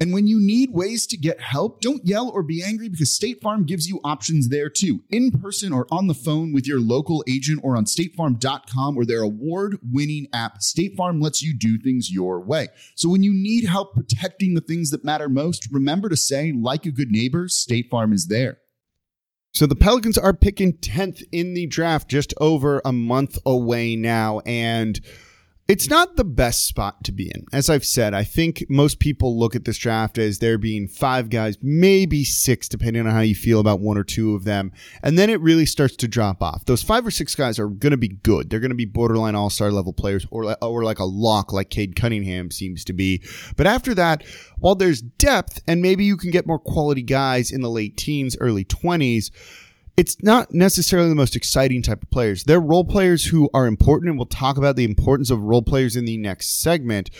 And 0.00 0.14
when 0.14 0.26
you 0.26 0.40
need 0.40 0.70
ways 0.72 1.06
to 1.08 1.18
get 1.18 1.40
help, 1.40 1.82
don't 1.82 2.06
yell 2.06 2.30
or 2.30 2.42
be 2.42 2.62
angry 2.62 2.88
because 2.88 3.12
State 3.12 3.42
Farm 3.42 3.66
gives 3.66 3.86
you 3.86 4.00
options 4.02 4.48
there 4.48 4.70
too, 4.70 5.00
in 5.10 5.30
person 5.30 5.74
or 5.74 5.86
on 5.90 6.06
the 6.06 6.14
phone 6.14 6.54
with 6.54 6.66
your 6.66 6.80
local 6.80 7.22
agent 7.28 7.60
or 7.62 7.76
on 7.76 7.84
statefarm.com 7.84 8.96
or 8.96 9.04
their 9.04 9.20
award 9.20 9.78
winning 9.92 10.26
app. 10.32 10.62
State 10.62 10.96
Farm 10.96 11.20
lets 11.20 11.42
you 11.42 11.54
do 11.54 11.78
things 11.78 12.10
your 12.10 12.40
way. 12.40 12.68
So 12.94 13.10
when 13.10 13.22
you 13.22 13.34
need 13.34 13.66
help 13.66 13.94
protecting 13.94 14.54
the 14.54 14.62
things 14.62 14.88
that 14.90 15.04
matter 15.04 15.28
most, 15.28 15.68
remember 15.70 16.08
to 16.08 16.16
say, 16.16 16.50
like 16.50 16.86
a 16.86 16.90
good 16.90 17.10
neighbor, 17.10 17.46
State 17.48 17.90
Farm 17.90 18.14
is 18.14 18.28
there. 18.28 18.56
So 19.52 19.66
the 19.66 19.76
Pelicans 19.76 20.16
are 20.16 20.32
picking 20.32 20.74
10th 20.74 21.24
in 21.30 21.52
the 21.52 21.66
draft, 21.66 22.08
just 22.08 22.32
over 22.40 22.80
a 22.84 22.92
month 22.92 23.36
away 23.44 23.96
now. 23.96 24.40
And 24.46 24.98
it's 25.70 25.88
not 25.88 26.16
the 26.16 26.24
best 26.24 26.66
spot 26.66 27.04
to 27.04 27.12
be 27.12 27.30
in. 27.32 27.46
As 27.52 27.70
I've 27.70 27.84
said, 27.84 28.12
I 28.12 28.24
think 28.24 28.64
most 28.68 28.98
people 28.98 29.38
look 29.38 29.54
at 29.54 29.64
this 29.64 29.78
draft 29.78 30.18
as 30.18 30.40
there 30.40 30.58
being 30.58 30.88
five 30.88 31.30
guys, 31.30 31.58
maybe 31.62 32.24
six, 32.24 32.68
depending 32.68 33.06
on 33.06 33.12
how 33.12 33.20
you 33.20 33.36
feel 33.36 33.60
about 33.60 33.78
one 33.78 33.96
or 33.96 34.02
two 34.02 34.34
of 34.34 34.42
them. 34.42 34.72
And 35.04 35.16
then 35.16 35.30
it 35.30 35.40
really 35.40 35.66
starts 35.66 35.94
to 35.96 36.08
drop 36.08 36.42
off. 36.42 36.64
Those 36.64 36.82
five 36.82 37.06
or 37.06 37.12
six 37.12 37.36
guys 37.36 37.60
are 37.60 37.68
going 37.68 37.92
to 37.92 37.96
be 37.96 38.08
good. 38.08 38.50
They're 38.50 38.58
going 38.58 38.70
to 38.70 38.74
be 38.74 38.84
borderline 38.84 39.36
all 39.36 39.48
star 39.48 39.70
level 39.70 39.92
players 39.92 40.26
or, 40.32 40.56
or 40.60 40.82
like 40.82 40.98
a 40.98 41.04
lock 41.04 41.52
like 41.52 41.70
Cade 41.70 41.94
Cunningham 41.94 42.50
seems 42.50 42.84
to 42.86 42.92
be. 42.92 43.22
But 43.56 43.68
after 43.68 43.94
that, 43.94 44.24
while 44.58 44.74
there's 44.74 45.00
depth 45.00 45.62
and 45.68 45.80
maybe 45.80 46.04
you 46.04 46.16
can 46.16 46.32
get 46.32 46.48
more 46.48 46.58
quality 46.58 47.02
guys 47.02 47.52
in 47.52 47.60
the 47.60 47.70
late 47.70 47.96
teens, 47.96 48.36
early 48.40 48.64
20s, 48.64 49.30
it's 50.00 50.22
not 50.22 50.54
necessarily 50.54 51.10
the 51.10 51.14
most 51.14 51.36
exciting 51.36 51.82
type 51.82 52.02
of 52.02 52.08
players. 52.08 52.44
They're 52.44 52.58
role 52.58 52.86
players 52.86 53.26
who 53.26 53.50
are 53.52 53.66
important, 53.66 54.08
and 54.08 54.18
we'll 54.18 54.24
talk 54.24 54.56
about 54.56 54.76
the 54.76 54.84
importance 54.84 55.28
of 55.28 55.42
role 55.42 55.60
players 55.60 55.94
in 55.94 56.06
the 56.06 56.16
next 56.16 56.62
segment. 56.62 57.10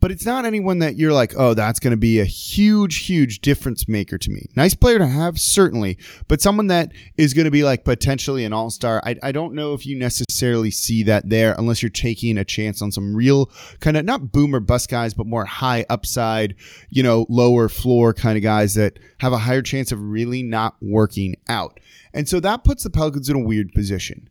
But 0.00 0.12
it's 0.12 0.24
not 0.24 0.44
anyone 0.44 0.78
that 0.78 0.96
you're 0.96 1.12
like, 1.12 1.34
oh, 1.36 1.54
that's 1.54 1.80
going 1.80 1.90
to 1.90 1.96
be 1.96 2.20
a 2.20 2.24
huge, 2.24 3.06
huge 3.06 3.40
difference 3.40 3.88
maker 3.88 4.16
to 4.16 4.30
me. 4.30 4.46
Nice 4.54 4.74
player 4.74 4.98
to 4.98 5.06
have, 5.06 5.40
certainly, 5.40 5.98
but 6.28 6.40
someone 6.40 6.68
that 6.68 6.92
is 7.16 7.34
going 7.34 7.46
to 7.46 7.50
be 7.50 7.64
like 7.64 7.84
potentially 7.84 8.44
an 8.44 8.52
all 8.52 8.70
star. 8.70 9.02
I, 9.04 9.16
I 9.22 9.32
don't 9.32 9.54
know 9.54 9.74
if 9.74 9.84
you 9.86 9.98
necessarily 9.98 10.70
see 10.70 11.02
that 11.04 11.28
there 11.28 11.54
unless 11.58 11.82
you're 11.82 11.90
taking 11.90 12.38
a 12.38 12.44
chance 12.44 12.80
on 12.80 12.92
some 12.92 13.14
real 13.14 13.50
kind 13.80 13.96
of 13.96 14.04
not 14.04 14.30
boomer 14.30 14.60
bust 14.60 14.88
guys, 14.88 15.14
but 15.14 15.26
more 15.26 15.44
high 15.44 15.84
upside, 15.90 16.54
you 16.90 17.02
know, 17.02 17.26
lower 17.28 17.68
floor 17.68 18.14
kind 18.14 18.36
of 18.36 18.42
guys 18.42 18.74
that 18.74 19.00
have 19.18 19.32
a 19.32 19.38
higher 19.38 19.62
chance 19.62 19.90
of 19.90 20.00
really 20.00 20.44
not 20.44 20.76
working 20.80 21.34
out. 21.48 21.80
And 22.14 22.28
so 22.28 22.38
that 22.40 22.62
puts 22.62 22.84
the 22.84 22.90
Pelicans 22.90 23.28
in 23.28 23.36
a 23.36 23.40
weird 23.40 23.72
position. 23.72 24.28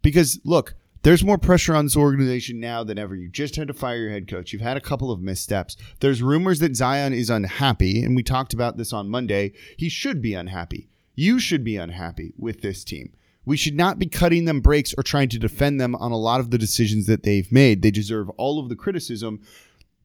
Because 0.00 0.40
look, 0.44 0.74
there's 1.02 1.24
more 1.24 1.38
pressure 1.38 1.74
on 1.74 1.86
this 1.86 1.96
organization 1.96 2.60
now 2.60 2.84
than 2.84 2.98
ever. 2.98 3.14
You 3.14 3.28
just 3.28 3.56
had 3.56 3.68
to 3.68 3.74
fire 3.74 3.98
your 3.98 4.10
head 4.10 4.28
coach. 4.28 4.52
You've 4.52 4.62
had 4.62 4.76
a 4.76 4.82
couple 4.82 5.10
of 5.10 5.20
missteps. 5.20 5.76
There's 6.00 6.22
rumors 6.22 6.58
that 6.60 6.76
Zion 6.76 7.12
is 7.12 7.30
unhappy, 7.30 8.02
and 8.02 8.16
we 8.16 8.22
talked 8.22 8.52
about 8.52 8.76
this 8.76 8.92
on 8.92 9.08
Monday. 9.08 9.52
He 9.76 9.88
should 9.88 10.20
be 10.20 10.34
unhappy. 10.34 10.88
You 11.14 11.38
should 11.38 11.64
be 11.64 11.76
unhappy 11.76 12.32
with 12.36 12.62
this 12.62 12.84
team. 12.84 13.12
We 13.44 13.56
should 13.56 13.76
not 13.76 13.98
be 13.98 14.06
cutting 14.06 14.44
them 14.44 14.60
breaks 14.60 14.94
or 14.98 15.02
trying 15.02 15.30
to 15.30 15.38
defend 15.38 15.80
them 15.80 15.94
on 15.94 16.12
a 16.12 16.18
lot 16.18 16.40
of 16.40 16.50
the 16.50 16.58
decisions 16.58 17.06
that 17.06 17.22
they've 17.22 17.50
made. 17.50 17.82
They 17.82 17.90
deserve 17.90 18.28
all 18.30 18.60
of 18.60 18.68
the 18.68 18.76
criticism 18.76 19.40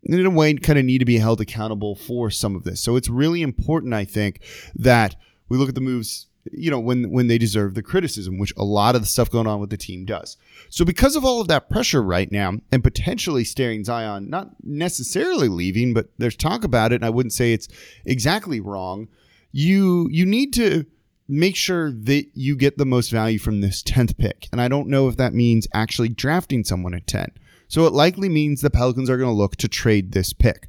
and 0.05 0.19
in 0.19 0.25
a 0.25 0.29
way 0.29 0.53
kind 0.55 0.79
of 0.79 0.85
need 0.85 0.99
to 0.99 1.05
be 1.05 1.17
held 1.17 1.41
accountable 1.41 1.95
for 1.95 2.29
some 2.29 2.55
of 2.55 2.63
this. 2.63 2.81
So 2.81 2.95
it's 2.95 3.09
really 3.09 3.41
important, 3.41 3.93
I 3.93 4.05
think, 4.05 4.39
that 4.75 5.15
we 5.49 5.57
look 5.57 5.69
at 5.69 5.75
the 5.75 5.81
moves 5.81 6.27
you 6.51 6.69
know 6.69 6.79
when 6.79 7.09
when 7.11 7.27
they 7.27 7.37
deserve 7.37 7.73
the 7.73 7.81
criticism 7.81 8.37
which 8.37 8.53
a 8.57 8.63
lot 8.63 8.95
of 8.95 9.01
the 9.01 9.07
stuff 9.07 9.29
going 9.29 9.47
on 9.47 9.59
with 9.59 9.69
the 9.69 9.77
team 9.77 10.05
does. 10.05 10.37
So 10.69 10.83
because 10.85 11.15
of 11.15 11.23
all 11.23 11.41
of 11.41 11.47
that 11.47 11.69
pressure 11.69 12.03
right 12.03 12.31
now 12.31 12.53
and 12.71 12.83
potentially 12.83 13.43
staring 13.43 13.83
zion 13.83 14.29
not 14.29 14.51
necessarily 14.63 15.47
leaving 15.47 15.93
but 15.93 16.09
there's 16.17 16.35
talk 16.35 16.63
about 16.63 16.91
it 16.91 16.95
and 16.95 17.05
i 17.05 17.09
wouldn't 17.09 17.33
say 17.33 17.53
it's 17.53 17.67
exactly 18.05 18.59
wrong 18.59 19.07
you 19.51 20.07
you 20.11 20.25
need 20.25 20.53
to 20.53 20.85
make 21.29 21.55
sure 21.55 21.91
that 21.91 22.25
you 22.33 22.55
get 22.57 22.77
the 22.77 22.85
most 22.85 23.09
value 23.09 23.39
from 23.39 23.61
this 23.61 23.81
10th 23.81 24.17
pick. 24.17 24.49
And 24.51 24.59
i 24.59 24.67
don't 24.67 24.89
know 24.89 25.07
if 25.07 25.17
that 25.17 25.33
means 25.33 25.67
actually 25.73 26.09
drafting 26.09 26.63
someone 26.63 26.93
at 26.93 27.07
10 27.07 27.31
so 27.73 27.87
it 27.87 27.93
likely 27.93 28.29
means 28.29 28.61
the 28.61 28.69
pelicans 28.69 29.09
are 29.09 29.17
going 29.17 29.31
to 29.31 29.35
look 29.35 29.55
to 29.55 29.67
trade 29.67 30.11
this 30.11 30.31
pick. 30.31 30.67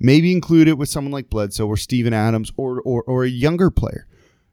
Maybe 0.00 0.32
include 0.32 0.68
it 0.68 0.78
with 0.78 0.88
someone 0.88 1.12
like 1.12 1.28
bledsoe 1.28 1.66
or 1.66 1.76
steven 1.76 2.14
adams 2.14 2.50
or 2.56 2.80
or, 2.80 3.02
or 3.02 3.24
a 3.24 3.28
younger 3.28 3.70
player 3.70 4.06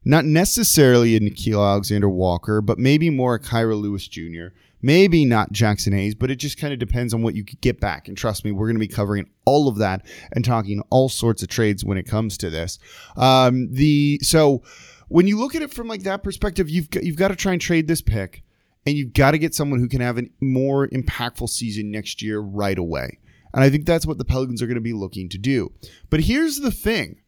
not 0.06 0.26
necessarily 0.26 1.16
a 1.16 1.20
Nickeil 1.20 1.66
Alexander 1.66 2.10
Walker, 2.10 2.62
but 2.62 2.78
maybe 2.78 3.10
more 3.10 3.36
a 3.36 3.40
Kira 3.40 3.80
Lewis 3.80 4.08
Jr. 4.08 4.48
Maybe 4.82 5.24
not 5.24 5.54
Jaxson 5.54 5.94
Hayes, 5.94 6.14
but 6.14 6.30
it 6.30 6.36
just 6.36 6.58
kind 6.58 6.74
of 6.74 6.80
depends 6.80 7.14
on 7.14 7.22
what 7.22 7.36
you 7.36 7.46
could 7.46 7.62
get 7.62 7.80
back. 7.80 8.10
And 8.10 8.18
trust 8.18 8.44
me, 8.44 8.52
we're 8.52 8.68
going 8.68 8.76
to 8.76 8.82
be 8.82 8.88
covering 8.88 9.30
all 9.46 9.70
of 9.70 9.78
that 9.78 10.06
and 10.34 10.44
talking 10.44 10.82
all 10.90 11.08
sorts 11.08 11.42
of 11.42 11.48
trades 11.48 11.86
when 11.86 11.98
it 11.98 12.04
comes 12.04 12.38
to 12.40 12.50
this. 12.50 12.80
Um, 13.16 13.70
the 13.72 14.20
so 14.22 14.62
when 15.08 15.28
you 15.28 15.40
look 15.40 15.56
at 15.56 15.62
it 15.62 15.74
from 15.74 15.88
like 15.88 16.04
that 16.04 16.22
perspective, 16.22 16.70
you've 16.70 16.90
got, 16.90 17.04
you've 17.04 17.16
got 17.16 17.30
to 17.30 17.36
try 17.36 17.54
and 17.54 17.62
trade 17.62 17.88
this 17.88 18.02
pick, 18.02 18.44
and 18.86 18.98
you've 18.98 19.14
got 19.14 19.32
to 19.32 19.38
get 19.38 19.56
someone 19.56 19.80
who 19.80 19.88
can 19.88 20.02
have 20.02 20.18
a 20.18 20.24
more 20.42 20.88
impactful 20.90 21.50
season 21.50 21.90
next 21.90 22.22
year 22.22 22.40
right 22.40 22.78
away. 22.78 23.20
And 23.54 23.64
I 23.64 23.70
think 23.70 23.86
that's 23.86 24.06
what 24.06 24.18
the 24.18 24.26
Pelicans 24.26 24.62
are 24.62 24.68
going 24.68 24.76
to 24.76 24.82
be 24.82 24.94
looking 24.94 25.30
to 25.30 25.38
do. 25.38 25.72
But 26.10 26.22
here's 26.22 26.60
the 26.60 26.72
thing 26.72 27.22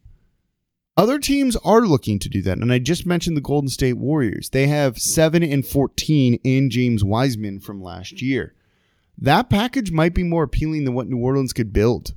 other 0.96 1.18
teams 1.18 1.56
are 1.56 1.82
looking 1.82 2.18
to 2.20 2.28
do 2.28 2.42
that. 2.42 2.58
And 2.58 2.72
I 2.72 2.78
just 2.78 3.06
mentioned 3.06 3.36
the 3.36 3.42
Golden 3.42 3.68
State 3.68 3.98
Warriors. 3.98 4.50
They 4.50 4.66
have 4.66 4.98
7 4.98 5.42
and 5.42 5.66
14 5.66 6.34
in 6.42 6.70
James 6.70 7.04
Wiseman 7.04 7.60
from 7.60 7.82
last 7.82 8.22
year. 8.22 8.54
That 9.18 9.50
package 9.50 9.90
might 9.90 10.14
be 10.14 10.22
more 10.22 10.42
appealing 10.42 10.84
than 10.84 10.94
what 10.94 11.08
New 11.08 11.18
Orleans 11.18 11.52
could 11.52 11.72
build. 11.72 12.14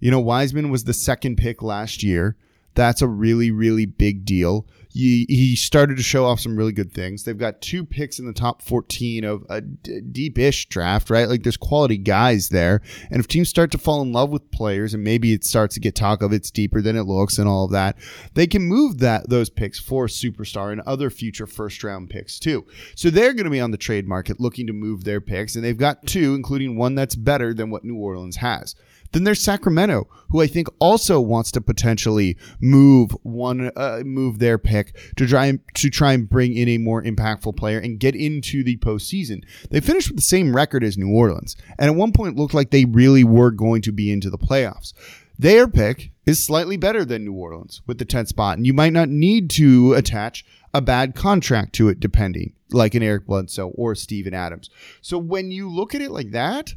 You 0.00 0.10
know, 0.10 0.20
Wiseman 0.20 0.70
was 0.70 0.84
the 0.84 0.94
second 0.94 1.36
pick 1.36 1.62
last 1.62 2.02
year. 2.02 2.36
That's 2.74 3.02
a 3.02 3.08
really, 3.08 3.50
really 3.50 3.86
big 3.86 4.24
deal 4.24 4.66
he, 4.94 5.26
he 5.28 5.56
started 5.56 5.96
to 5.96 6.02
show 6.02 6.26
off 6.26 6.40
some 6.40 6.56
really 6.56 6.72
good 6.72 6.92
things. 6.92 7.24
They've 7.24 7.36
got 7.36 7.62
two 7.62 7.84
picks 7.84 8.18
in 8.18 8.26
the 8.26 8.32
top 8.32 8.60
14 8.60 9.24
of 9.24 9.44
a 9.48 9.60
d- 9.62 10.00
deep-ish 10.00 10.68
draft, 10.68 11.08
right? 11.08 11.28
Like 11.28 11.42
there's 11.42 11.56
quality 11.56 11.96
guys 11.96 12.50
there. 12.50 12.82
And 13.10 13.18
if 13.18 13.26
teams 13.26 13.48
start 13.48 13.70
to 13.72 13.78
fall 13.78 14.02
in 14.02 14.12
love 14.12 14.30
with 14.30 14.50
players 14.50 14.92
and 14.92 15.02
maybe 15.02 15.32
it 15.32 15.44
starts 15.44 15.74
to 15.74 15.80
get 15.80 15.94
talk 15.94 16.22
of 16.22 16.32
it's 16.32 16.50
deeper 16.50 16.82
than 16.82 16.96
it 16.96 17.04
looks 17.04 17.38
and 17.38 17.48
all 17.48 17.64
of 17.64 17.70
that, 17.72 17.96
they 18.34 18.46
can 18.46 18.62
move 18.62 18.98
that 18.98 19.30
those 19.30 19.48
picks 19.48 19.78
for 19.78 20.06
superstar 20.06 20.72
and 20.72 20.82
other 20.82 21.08
future 21.08 21.46
first 21.46 21.82
round 21.82 22.10
picks 22.10 22.38
too. 22.38 22.66
So 22.94 23.08
they're 23.08 23.32
going 23.32 23.44
to 23.44 23.50
be 23.50 23.60
on 23.60 23.70
the 23.70 23.78
trade 23.78 24.06
market 24.06 24.40
looking 24.40 24.66
to 24.66 24.72
move 24.74 25.04
their 25.04 25.20
picks 25.20 25.54
and 25.54 25.64
they've 25.64 25.76
got 25.76 26.06
two, 26.06 26.34
including 26.34 26.76
one 26.76 26.94
that's 26.94 27.14
better 27.14 27.54
than 27.54 27.70
what 27.70 27.84
New 27.84 27.96
Orleans 27.96 28.36
has. 28.36 28.74
Then 29.12 29.24
there's 29.24 29.40
Sacramento, 29.40 30.08
who 30.30 30.40
I 30.40 30.46
think 30.46 30.68
also 30.78 31.20
wants 31.20 31.52
to 31.52 31.60
potentially 31.60 32.36
move 32.60 33.12
one, 33.22 33.70
uh, 33.76 34.02
move 34.04 34.38
their 34.38 34.58
pick 34.58 34.96
to 35.16 35.26
try 35.26 35.46
and, 35.46 35.60
to 35.74 35.90
try 35.90 36.12
and 36.12 36.28
bring 36.28 36.56
in 36.56 36.68
a 36.68 36.78
more 36.78 37.02
impactful 37.02 37.56
player 37.56 37.78
and 37.78 38.00
get 38.00 38.14
into 38.14 38.64
the 38.64 38.78
postseason. 38.78 39.44
They 39.70 39.80
finished 39.80 40.08
with 40.08 40.16
the 40.16 40.22
same 40.22 40.56
record 40.56 40.82
as 40.82 40.96
New 40.96 41.14
Orleans, 41.14 41.56
and 41.78 41.90
at 41.90 41.96
one 41.96 42.12
point 42.12 42.36
looked 42.36 42.54
like 42.54 42.70
they 42.70 42.86
really 42.86 43.24
were 43.24 43.50
going 43.50 43.82
to 43.82 43.92
be 43.92 44.10
into 44.10 44.30
the 44.30 44.38
playoffs. 44.38 44.94
Their 45.38 45.66
pick 45.66 46.12
is 46.24 46.42
slightly 46.42 46.76
better 46.76 47.04
than 47.04 47.24
New 47.24 47.32
Orleans 47.32 47.82
with 47.86 47.98
the 47.98 48.06
10th 48.06 48.28
spot, 48.28 48.56
and 48.56 48.66
you 48.66 48.72
might 48.72 48.92
not 48.92 49.08
need 49.08 49.50
to 49.50 49.94
attach 49.94 50.44
a 50.72 50.80
bad 50.80 51.14
contract 51.14 51.74
to 51.74 51.88
it, 51.88 52.00
depending, 52.00 52.54
like 52.70 52.94
an 52.94 53.02
Eric 53.02 53.26
Bledsoe 53.26 53.68
or 53.70 53.94
Steven 53.94 54.34
Adams. 54.34 54.70
So 55.00 55.18
when 55.18 55.50
you 55.50 55.68
look 55.68 55.94
at 55.94 56.00
it 56.00 56.10
like 56.10 56.30
that, 56.30 56.74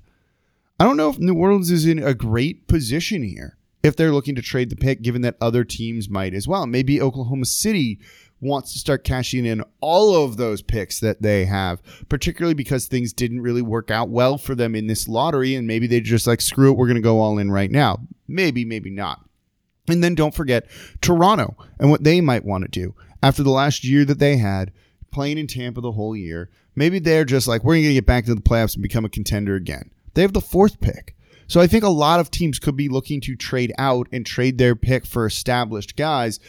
I 0.77 0.83
don't 0.83 0.97
know 0.97 1.09
if 1.09 1.19
New 1.19 1.35
Orleans 1.35 1.71
is 1.71 1.85
in 1.85 1.99
a 1.99 2.13
great 2.13 2.67
position 2.67 3.23
here 3.23 3.57
if 3.81 3.95
they're 3.95 4.11
looking 4.11 4.35
to 4.35 4.41
trade 4.41 4.69
the 4.69 4.75
pick, 4.75 5.01
given 5.01 5.21
that 5.21 5.37
other 5.39 5.63
teams 5.63 6.09
might 6.09 6.33
as 6.33 6.47
well. 6.47 6.65
Maybe 6.65 6.99
Oklahoma 6.99 7.45
City 7.45 7.99
wants 8.41 8.73
to 8.73 8.79
start 8.79 9.05
cashing 9.05 9.45
in 9.45 9.63
all 9.79 10.25
of 10.25 10.35
those 10.35 10.61
picks 10.61 10.99
that 10.99 11.21
they 11.21 11.45
have, 11.45 11.81
particularly 12.09 12.55
because 12.55 12.87
things 12.87 13.13
didn't 13.13 13.41
really 13.41 13.61
work 13.61 13.89
out 13.89 14.09
well 14.09 14.37
for 14.37 14.53
them 14.53 14.75
in 14.75 14.87
this 14.87 15.07
lottery. 15.07 15.55
And 15.55 15.65
maybe 15.65 15.87
they 15.87 16.01
just 16.01 16.27
like, 16.27 16.41
screw 16.41 16.71
it, 16.71 16.77
we're 16.77 16.87
going 16.87 16.95
to 16.95 17.01
go 17.01 17.21
all 17.21 17.37
in 17.37 17.51
right 17.51 17.71
now. 17.71 17.99
Maybe, 18.27 18.65
maybe 18.65 18.89
not. 18.89 19.23
And 19.87 20.03
then 20.03 20.15
don't 20.15 20.35
forget 20.35 20.67
Toronto 20.99 21.55
and 21.79 21.89
what 21.89 22.03
they 22.03 22.19
might 22.19 22.43
want 22.43 22.63
to 22.65 22.67
do 22.69 22.95
after 23.23 23.43
the 23.43 23.51
last 23.51 23.85
year 23.85 24.03
that 24.05 24.19
they 24.19 24.37
had 24.37 24.73
playing 25.11 25.37
in 25.37 25.47
Tampa 25.47 25.79
the 25.79 25.93
whole 25.93 26.17
year. 26.17 26.49
Maybe 26.75 26.99
they're 26.99 27.23
just 27.23 27.47
like, 27.47 27.63
we're 27.63 27.75
going 27.75 27.85
to 27.85 27.93
get 27.93 28.05
back 28.05 28.25
to 28.25 28.35
the 28.35 28.41
playoffs 28.41 28.73
and 28.73 28.83
become 28.83 29.05
a 29.05 29.09
contender 29.09 29.55
again. 29.55 29.91
They 30.15 30.23
have 30.23 30.33
the 30.33 30.41
fourth 30.41 30.81
pick. 30.81 31.15
So 31.47 31.61
I 31.61 31.67
think 31.67 31.83
a 31.83 31.89
lot 31.89 32.19
of 32.19 32.31
teams 32.31 32.57
could 32.57 32.75
be 32.75 32.89
looking 32.89 33.21
to 33.21 33.35
trade 33.35 33.71
out 33.77 34.07
and 34.11 34.25
trade 34.25 34.57
their 34.57 34.75
pick 34.75 35.05
for 35.05 35.25
established 35.25 35.95
guys. 35.95 36.39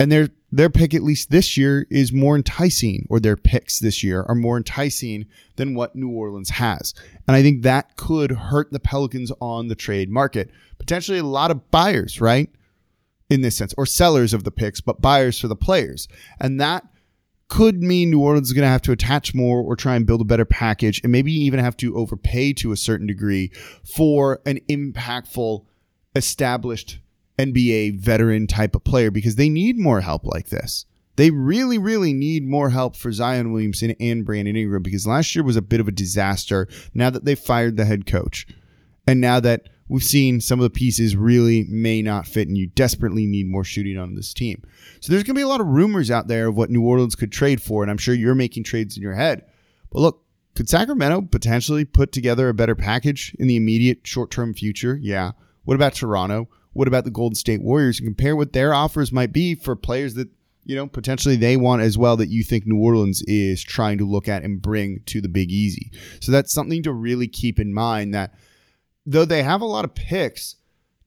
And 0.00 0.10
their 0.10 0.28
their 0.52 0.70
pick 0.70 0.94
at 0.94 1.02
least 1.02 1.30
this 1.30 1.56
year 1.56 1.86
is 1.90 2.12
more 2.12 2.36
enticing 2.36 3.06
or 3.10 3.20
their 3.20 3.36
picks 3.36 3.78
this 3.78 4.02
year 4.02 4.24
are 4.28 4.34
more 4.34 4.56
enticing 4.56 5.26
than 5.56 5.74
what 5.74 5.96
New 5.96 6.10
Orleans 6.10 6.50
has. 6.50 6.94
And 7.26 7.36
I 7.36 7.42
think 7.42 7.62
that 7.62 7.96
could 7.96 8.30
hurt 8.30 8.72
the 8.72 8.80
Pelicans 8.80 9.32
on 9.40 9.68
the 9.68 9.74
trade 9.74 10.08
market. 10.08 10.50
Potentially 10.78 11.18
a 11.18 11.24
lot 11.24 11.50
of 11.50 11.70
buyers, 11.70 12.20
right? 12.20 12.50
In 13.28 13.40
this 13.40 13.56
sense, 13.56 13.74
or 13.76 13.86
sellers 13.86 14.32
of 14.32 14.44
the 14.44 14.52
picks, 14.52 14.80
but 14.80 15.02
buyers 15.02 15.38
for 15.40 15.48
the 15.48 15.56
players. 15.56 16.06
And 16.40 16.60
that 16.60 16.84
could 17.48 17.82
mean 17.82 18.10
New 18.10 18.20
Orleans 18.20 18.48
is 18.48 18.52
going 18.52 18.62
to 18.62 18.68
have 18.68 18.82
to 18.82 18.92
attach 18.92 19.34
more 19.34 19.60
or 19.60 19.76
try 19.76 19.94
and 19.94 20.06
build 20.06 20.20
a 20.20 20.24
better 20.24 20.44
package 20.44 21.00
and 21.02 21.12
maybe 21.12 21.32
even 21.32 21.60
have 21.60 21.76
to 21.78 21.96
overpay 21.96 22.52
to 22.54 22.72
a 22.72 22.76
certain 22.76 23.06
degree 23.06 23.50
for 23.84 24.40
an 24.46 24.60
impactful, 24.68 25.64
established 26.14 26.98
NBA 27.38 27.98
veteran 27.98 28.46
type 28.46 28.74
of 28.74 28.84
player 28.84 29.10
because 29.10 29.36
they 29.36 29.48
need 29.48 29.78
more 29.78 30.00
help 30.00 30.24
like 30.24 30.48
this. 30.48 30.86
They 31.16 31.30
really, 31.30 31.78
really 31.78 32.12
need 32.12 32.46
more 32.46 32.70
help 32.70 32.94
for 32.96 33.10
Zion 33.10 33.52
Williamson 33.52 33.94
and 33.98 34.24
Brandon 34.24 34.56
Ingram 34.56 34.82
because 34.82 35.06
last 35.06 35.34
year 35.34 35.44
was 35.44 35.56
a 35.56 35.62
bit 35.62 35.80
of 35.80 35.88
a 35.88 35.92
disaster 35.92 36.68
now 36.92 37.10
that 37.10 37.24
they 37.24 37.34
fired 37.34 37.76
the 37.76 37.86
head 37.86 38.06
coach. 38.06 38.46
And 39.06 39.20
now 39.20 39.40
that 39.40 39.68
we've 39.88 40.02
seen 40.02 40.40
some 40.40 40.58
of 40.58 40.64
the 40.64 40.70
pieces 40.70 41.16
really 41.16 41.64
may 41.68 42.02
not 42.02 42.26
fit 42.26 42.48
and 42.48 42.58
you 42.58 42.66
desperately 42.68 43.26
need 43.26 43.48
more 43.48 43.64
shooting 43.64 43.98
on 43.98 44.14
this 44.14 44.34
team. 44.34 44.62
So 45.00 45.12
there's 45.12 45.22
going 45.22 45.34
to 45.34 45.38
be 45.38 45.44
a 45.44 45.48
lot 45.48 45.60
of 45.60 45.66
rumors 45.66 46.10
out 46.10 46.28
there 46.28 46.48
of 46.48 46.56
what 46.56 46.70
New 46.70 46.82
Orleans 46.82 47.14
could 47.14 47.32
trade 47.32 47.62
for. 47.62 47.82
And 47.82 47.90
I'm 47.90 47.98
sure 47.98 48.14
you're 48.14 48.34
making 48.34 48.64
trades 48.64 48.96
in 48.96 49.02
your 49.02 49.14
head. 49.14 49.44
But 49.92 50.00
look, 50.00 50.24
could 50.54 50.68
Sacramento 50.68 51.22
potentially 51.22 51.84
put 51.84 52.12
together 52.12 52.48
a 52.48 52.54
better 52.54 52.74
package 52.74 53.34
in 53.38 53.46
the 53.46 53.56
immediate 53.56 54.06
short 54.06 54.30
term 54.30 54.54
future? 54.54 54.98
Yeah. 55.00 55.32
What 55.64 55.74
about 55.74 55.94
Toronto? 55.94 56.48
What 56.72 56.88
about 56.88 57.04
the 57.04 57.10
Golden 57.10 57.36
State 57.36 57.62
Warriors? 57.62 57.98
And 57.98 58.06
compare 58.06 58.36
what 58.36 58.52
their 58.52 58.74
offers 58.74 59.12
might 59.12 59.32
be 59.32 59.54
for 59.54 59.76
players 59.76 60.14
that, 60.14 60.28
you 60.64 60.74
know, 60.74 60.86
potentially 60.86 61.36
they 61.36 61.56
want 61.56 61.82
as 61.82 61.96
well 61.96 62.16
that 62.16 62.28
you 62.28 62.42
think 62.42 62.66
New 62.66 62.78
Orleans 62.78 63.22
is 63.22 63.62
trying 63.62 63.98
to 63.98 64.04
look 64.04 64.28
at 64.28 64.42
and 64.42 64.60
bring 64.60 65.00
to 65.06 65.20
the 65.20 65.28
Big 65.28 65.52
Easy. 65.52 65.90
So 66.20 66.32
that's 66.32 66.52
something 66.52 66.82
to 66.82 66.92
really 66.92 67.28
keep 67.28 67.60
in 67.60 67.72
mind 67.72 68.14
that 68.14 68.34
though 69.06 69.24
they 69.24 69.42
have 69.42 69.60
a 69.60 69.66
lot 69.66 69.84
of 69.84 69.94
picks, 69.94 70.56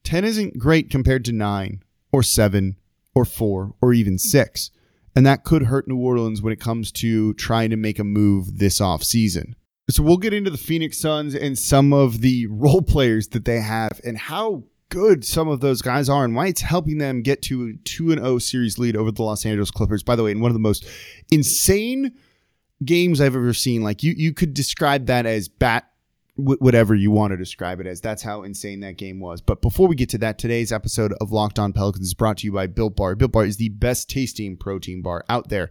10 0.04 0.24
isn't 0.24 0.58
great 0.58 0.90
compared 0.90 1.24
to 1.26 1.32
9 1.32 1.82
or 2.12 2.22
7 2.22 2.76
or 3.14 3.24
4 3.24 3.74
or 3.80 3.92
even 3.92 4.14
mm-hmm. 4.14 4.28
6. 4.28 4.70
And 5.14 5.26
that 5.26 5.44
could 5.44 5.64
hurt 5.64 5.88
New 5.88 5.98
Orleans 5.98 6.40
when 6.40 6.52
it 6.52 6.60
comes 6.60 6.90
to 6.92 7.34
trying 7.34 7.70
to 7.70 7.76
make 7.76 7.98
a 7.98 8.04
move 8.04 8.58
this 8.58 8.80
offseason. 8.80 9.54
So 9.90 10.04
we'll 10.04 10.18
get 10.18 10.32
into 10.32 10.50
the 10.50 10.58
Phoenix 10.58 10.98
Suns 10.98 11.34
and 11.34 11.58
some 11.58 11.92
of 11.92 12.20
the 12.20 12.46
role 12.50 12.82
players 12.82 13.28
that 13.28 13.44
they 13.44 13.60
have 13.60 14.00
and 14.04 14.16
how 14.16 14.64
good 14.88 15.24
some 15.24 15.48
of 15.48 15.60
those 15.60 15.82
guys 15.82 16.08
are 16.08 16.24
and 16.24 16.34
why 16.34 16.46
it's 16.46 16.60
helping 16.60 16.98
them 16.98 17.22
get 17.22 17.42
to 17.42 17.68
a 17.68 17.72
2 17.84 18.12
and 18.12 18.20
0 18.20 18.38
series 18.38 18.78
lead 18.78 18.96
over 18.96 19.10
the 19.10 19.22
Los 19.22 19.44
Angeles 19.44 19.70
Clippers. 19.70 20.02
By 20.02 20.16
the 20.16 20.22
way, 20.22 20.30
in 20.30 20.40
one 20.40 20.50
of 20.50 20.54
the 20.54 20.60
most 20.60 20.86
insane 21.30 22.12
games 22.84 23.20
I've 23.20 23.36
ever 23.36 23.52
seen. 23.52 23.82
Like 23.82 24.02
you 24.02 24.14
you 24.16 24.32
could 24.32 24.54
describe 24.54 25.06
that 25.06 25.26
as 25.26 25.48
bat 25.48 25.89
whatever 26.40 26.94
you 26.94 27.10
want 27.10 27.32
to 27.32 27.36
describe 27.36 27.80
it 27.80 27.86
as. 27.86 28.00
That's 28.00 28.22
how 28.22 28.42
insane 28.42 28.80
that 28.80 28.96
game 28.96 29.20
was. 29.20 29.40
But 29.40 29.62
before 29.62 29.88
we 29.88 29.96
get 29.96 30.08
to 30.10 30.18
that, 30.18 30.38
today's 30.38 30.72
episode 30.72 31.12
of 31.20 31.32
Locked 31.32 31.58
On 31.58 31.72
Pelicans 31.72 32.06
is 32.06 32.14
brought 32.14 32.38
to 32.38 32.46
you 32.46 32.52
by 32.52 32.66
Built 32.66 32.96
Bar. 32.96 33.14
Built 33.16 33.32
Bar 33.32 33.44
is 33.44 33.56
the 33.56 33.68
best 33.68 34.08
tasting 34.08 34.56
protein 34.56 35.02
bar 35.02 35.24
out 35.28 35.48
there. 35.48 35.70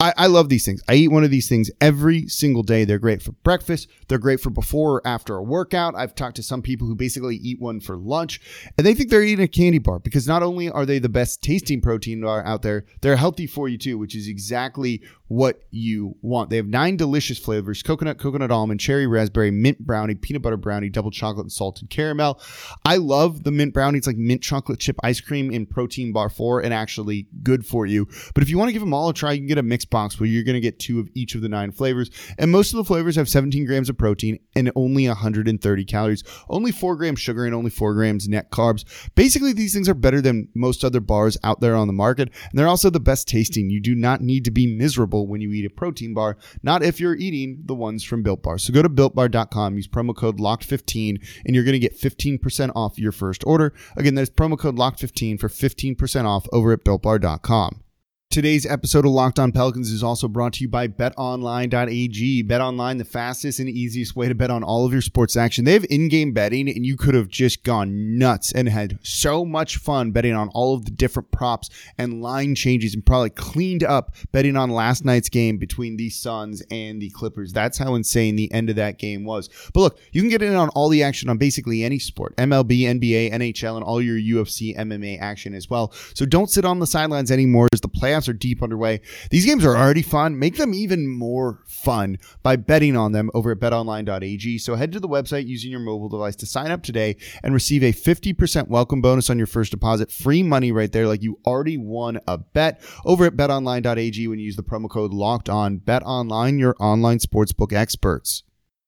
I, 0.00 0.14
I 0.16 0.26
love 0.26 0.48
these 0.48 0.64
things. 0.64 0.82
I 0.88 0.94
eat 0.94 1.08
one 1.08 1.24
of 1.24 1.30
these 1.30 1.48
things 1.48 1.70
every 1.80 2.28
single 2.28 2.62
day. 2.62 2.84
They're 2.84 2.98
great 2.98 3.22
for 3.22 3.32
breakfast. 3.32 3.88
They're 4.08 4.18
great 4.18 4.40
for 4.40 4.50
before 4.50 4.96
or 4.96 5.06
after 5.06 5.36
a 5.36 5.42
workout. 5.42 5.94
I've 5.94 6.14
talked 6.14 6.36
to 6.36 6.42
some 6.42 6.62
people 6.62 6.86
who 6.86 6.94
basically 6.94 7.36
eat 7.36 7.60
one 7.60 7.80
for 7.80 7.96
lunch 7.96 8.40
and 8.76 8.86
they 8.86 8.94
think 8.94 9.10
they're 9.10 9.22
eating 9.22 9.44
a 9.44 9.48
candy 9.48 9.78
bar 9.78 9.98
because 9.98 10.26
not 10.26 10.42
only 10.42 10.70
are 10.70 10.86
they 10.86 10.98
the 10.98 11.08
best 11.08 11.42
tasting 11.42 11.80
protein 11.80 12.20
bar 12.20 12.44
out 12.44 12.62
there, 12.62 12.84
they're 13.00 13.16
healthy 13.16 13.46
for 13.46 13.68
you 13.68 13.78
too, 13.78 13.98
which 13.98 14.14
is 14.14 14.28
exactly 14.28 15.02
what 15.28 15.62
you 15.70 16.16
want. 16.22 16.50
They 16.50 16.56
have 16.56 16.66
nine 16.66 16.96
delicious 16.96 17.38
flavors 17.38 17.82
coconut, 17.82 18.18
coconut 18.18 18.50
almond, 18.50 18.80
cherry 18.80 19.06
raspberry, 19.06 19.50
mint 19.50 19.78
brownie, 19.78 20.14
peanut 20.14 20.42
butter 20.42 20.56
brownie, 20.56 20.88
double 20.88 21.10
chocolate, 21.10 21.44
and 21.44 21.52
salted 21.52 21.90
caramel. 21.90 22.40
I 22.84 22.96
love 22.96 23.44
the 23.44 23.50
mint 23.50 23.74
brownie. 23.74 23.98
It's 23.98 24.06
like 24.06 24.16
mint 24.16 24.42
chocolate 24.42 24.80
chip 24.80 24.96
ice 25.02 25.20
cream 25.20 25.50
in 25.50 25.66
protein 25.66 26.12
bar 26.12 26.30
four 26.30 26.60
and 26.60 26.72
actually 26.72 27.28
good 27.42 27.66
for 27.66 27.86
you. 27.86 28.08
But 28.34 28.42
if 28.42 28.48
you 28.48 28.58
want 28.58 28.68
to 28.70 28.72
give 28.72 28.82
them 28.82 28.94
all 28.94 29.10
a 29.10 29.14
try, 29.14 29.32
you 29.32 29.40
can 29.40 29.46
get 29.46 29.58
a 29.58 29.62
mix 29.62 29.84
box 29.84 30.18
where 30.18 30.28
you're 30.28 30.44
going 30.44 30.54
to 30.54 30.60
get 30.60 30.78
two 30.78 30.98
of 30.98 31.08
each 31.14 31.34
of 31.34 31.42
the 31.42 31.48
nine 31.48 31.72
flavors. 31.72 32.10
And 32.38 32.50
most 32.50 32.72
of 32.72 32.78
the 32.78 32.84
flavors 32.84 33.16
have 33.16 33.28
17 33.28 33.66
grams 33.66 33.90
of 33.90 33.98
protein 33.98 34.38
and 34.56 34.72
only 34.74 35.06
130 35.06 35.84
calories, 35.84 36.24
only 36.48 36.72
four 36.72 36.96
grams 36.96 37.20
sugar, 37.20 37.44
and 37.44 37.54
only 37.54 37.70
four 37.70 37.94
grams 37.94 38.28
net 38.28 38.50
carbs. 38.50 38.84
Basically, 39.14 39.52
these 39.52 39.74
things 39.74 39.88
are 39.88 39.94
better 39.94 40.22
than 40.22 40.48
most 40.54 40.84
other 40.84 41.00
bars 41.00 41.36
out 41.44 41.60
there 41.60 41.76
on 41.76 41.86
the 41.86 41.92
market. 41.92 42.30
And 42.50 42.58
they're 42.58 42.68
also 42.68 42.88
the 42.88 43.00
best 43.00 43.28
tasting. 43.28 43.68
You 43.68 43.80
do 43.80 43.94
not 43.94 44.22
need 44.22 44.44
to 44.46 44.50
be 44.50 44.66
miserable 44.66 45.17
when 45.26 45.40
you 45.40 45.52
eat 45.52 45.64
a 45.64 45.70
protein 45.70 46.14
bar, 46.14 46.36
not 46.62 46.82
if 46.82 47.00
you're 47.00 47.16
eating 47.16 47.62
the 47.64 47.74
ones 47.74 48.04
from 48.04 48.22
Built 48.22 48.42
Bar. 48.42 48.58
So 48.58 48.72
go 48.72 48.82
to 48.82 48.88
builtbar.com, 48.88 49.76
use 49.76 49.88
promo 49.88 50.14
code 50.14 50.38
LOCKED15, 50.38 51.42
and 51.44 51.54
you're 51.54 51.64
going 51.64 51.72
to 51.72 51.78
get 51.78 51.98
15% 51.98 52.72
off 52.74 52.98
your 52.98 53.12
first 53.12 53.44
order. 53.46 53.72
Again, 53.96 54.14
there's 54.14 54.30
promo 54.30 54.58
code 54.58 54.76
LOCKED15 54.76 55.40
for 55.40 55.48
15% 55.48 56.24
off 56.24 56.46
over 56.52 56.72
at 56.72 56.84
builtbar.com. 56.84 57.82
Today's 58.30 58.66
episode 58.66 59.06
of 59.06 59.12
Locked 59.12 59.38
On 59.38 59.52
Pelicans 59.52 59.90
is 59.90 60.02
also 60.02 60.28
brought 60.28 60.52
to 60.52 60.60
you 60.60 60.68
by 60.68 60.86
betonline.ag. 60.86 62.44
BetOnline, 62.44 62.98
the 62.98 63.04
fastest 63.06 63.58
and 63.58 63.70
easiest 63.70 64.16
way 64.16 64.28
to 64.28 64.34
bet 64.34 64.50
on 64.50 64.62
all 64.62 64.84
of 64.84 64.92
your 64.92 65.00
sports 65.00 65.34
action. 65.34 65.64
They 65.64 65.72
have 65.72 65.86
in 65.88 66.10
game 66.10 66.34
betting, 66.34 66.68
and 66.68 66.84
you 66.84 66.98
could 66.98 67.14
have 67.14 67.28
just 67.28 67.64
gone 67.64 68.18
nuts 68.18 68.52
and 68.52 68.68
had 68.68 68.98
so 69.02 69.46
much 69.46 69.78
fun 69.78 70.10
betting 70.10 70.34
on 70.34 70.50
all 70.50 70.74
of 70.74 70.84
the 70.84 70.90
different 70.90 71.30
props 71.30 71.70
and 71.96 72.20
line 72.20 72.54
changes 72.54 72.92
and 72.92 73.04
probably 73.04 73.30
cleaned 73.30 73.82
up 73.82 74.14
betting 74.30 74.58
on 74.58 74.68
last 74.68 75.06
night's 75.06 75.30
game 75.30 75.56
between 75.56 75.96
the 75.96 76.10
Suns 76.10 76.62
and 76.70 77.00
the 77.00 77.08
Clippers. 77.08 77.54
That's 77.54 77.78
how 77.78 77.94
insane 77.94 78.36
the 78.36 78.52
end 78.52 78.68
of 78.68 78.76
that 78.76 78.98
game 78.98 79.24
was. 79.24 79.48
But 79.72 79.80
look, 79.80 79.98
you 80.12 80.20
can 80.20 80.28
get 80.28 80.42
in 80.42 80.54
on 80.54 80.68
all 80.70 80.90
the 80.90 81.02
action 81.02 81.30
on 81.30 81.38
basically 81.38 81.82
any 81.82 81.98
sport 81.98 82.36
MLB, 82.36 82.80
NBA, 82.82 83.32
NHL, 83.32 83.76
and 83.76 83.84
all 83.84 84.02
your 84.02 84.18
UFC, 84.18 84.76
MMA 84.76 85.18
action 85.18 85.54
as 85.54 85.70
well. 85.70 85.94
So 86.12 86.26
don't 86.26 86.50
sit 86.50 86.66
on 86.66 86.78
the 86.78 86.86
sidelines 86.86 87.30
anymore 87.30 87.68
as 87.72 87.80
the 87.80 87.88
playoffs 87.88 88.17
playoffs 88.18 88.28
are 88.28 88.34
deep 88.34 88.62
underway. 88.62 89.00
These 89.30 89.46
games 89.46 89.64
are 89.64 89.76
already 89.76 90.02
fun. 90.02 90.38
Make 90.38 90.56
them 90.56 90.74
even 90.74 91.08
more 91.08 91.62
fun 91.66 92.18
by 92.42 92.56
betting 92.56 92.96
on 92.96 93.12
them 93.12 93.30
over 93.34 93.52
at 93.52 93.58
betonline.ag. 93.58 94.58
So 94.58 94.74
head 94.74 94.92
to 94.92 95.00
the 95.00 95.08
website 95.08 95.46
using 95.46 95.70
your 95.70 95.80
mobile 95.80 96.08
device 96.08 96.36
to 96.36 96.46
sign 96.46 96.70
up 96.70 96.82
today 96.82 97.16
and 97.42 97.54
receive 97.54 97.82
a 97.82 97.92
50% 97.92 98.68
welcome 98.68 99.00
bonus 99.00 99.30
on 99.30 99.38
your 99.38 99.46
first 99.46 99.70
deposit. 99.70 100.10
Free 100.10 100.42
money 100.42 100.72
right 100.72 100.92
there, 100.92 101.06
like 101.06 101.22
you 101.22 101.38
already 101.46 101.78
won 101.78 102.20
a 102.26 102.38
bet 102.38 102.82
over 103.04 103.26
at 103.26 103.36
betonline.ag 103.36 104.28
when 104.28 104.38
you 104.38 104.46
use 104.46 104.56
the 104.56 104.62
promo 104.62 104.88
code 104.88 105.12
locked 105.12 105.48
on. 105.48 105.78
Bet 105.78 106.02
online, 106.04 106.58
your 106.58 106.74
online 106.80 107.18
sportsbook 107.18 107.72
experts. 107.72 108.42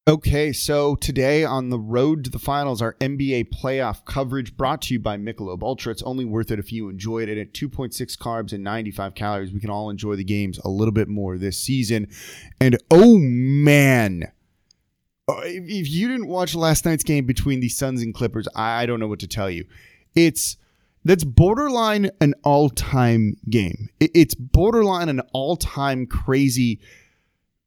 Okay, 0.09 0.51
so 0.51 0.95
today 0.95 1.45
on 1.45 1.69
the 1.69 1.79
road 1.79 2.25
to 2.25 2.31
the 2.31 2.39
finals, 2.39 2.81
our 2.81 2.95
NBA 2.95 3.51
playoff 3.51 4.03
coverage 4.07 4.57
brought 4.57 4.81
to 4.83 4.95
you 4.95 4.99
by 4.99 5.19
Michelob 5.19 5.63
Ultra. 5.63 5.93
It's 5.93 6.03
only 6.03 6.25
worth 6.25 6.51
it 6.51 6.59
if 6.59 6.73
you 6.73 6.89
enjoy 6.89 7.23
it. 7.23 7.29
And 7.29 7.39
at 7.39 7.53
2.6 7.53 8.17
carbs 8.17 8.55
and 8.55 8.65
95 8.65 9.15
calories, 9.15 9.53
we 9.53 9.61
can 9.61 9.69
all 9.69 9.91
enjoy 9.91 10.17
the 10.17 10.25
games 10.25 10.59
a 10.65 10.71
little 10.71 10.93
bit 10.93 11.07
more 11.07 11.37
this 11.37 11.59
season. 11.59 12.09
And 12.59 12.79
oh 12.91 13.19
man, 13.19 14.33
uh, 15.29 15.43
if 15.45 15.91
you 15.91 16.09
didn't 16.09 16.29
watch 16.29 16.55
last 16.55 16.87
night's 16.87 17.05
game 17.05 17.27
between 17.27 17.61
the 17.61 17.69
Suns 17.69 18.01
and 18.01 18.15
Clippers, 18.15 18.49
I 18.57 18.87
don't 18.87 19.01
know 19.01 19.09
what 19.09 19.21
to 19.21 19.29
tell 19.29 19.51
you. 19.51 19.67
It's 20.15 20.57
that's 21.05 21.25
borderline 21.25 22.11
an 22.23 22.35
all-time 22.43 23.37
game. 23.51 23.91
It's 24.01 24.35
borderline 24.35 25.11
an 25.11 25.21
all-time 25.35 26.07
crazy 26.07 26.81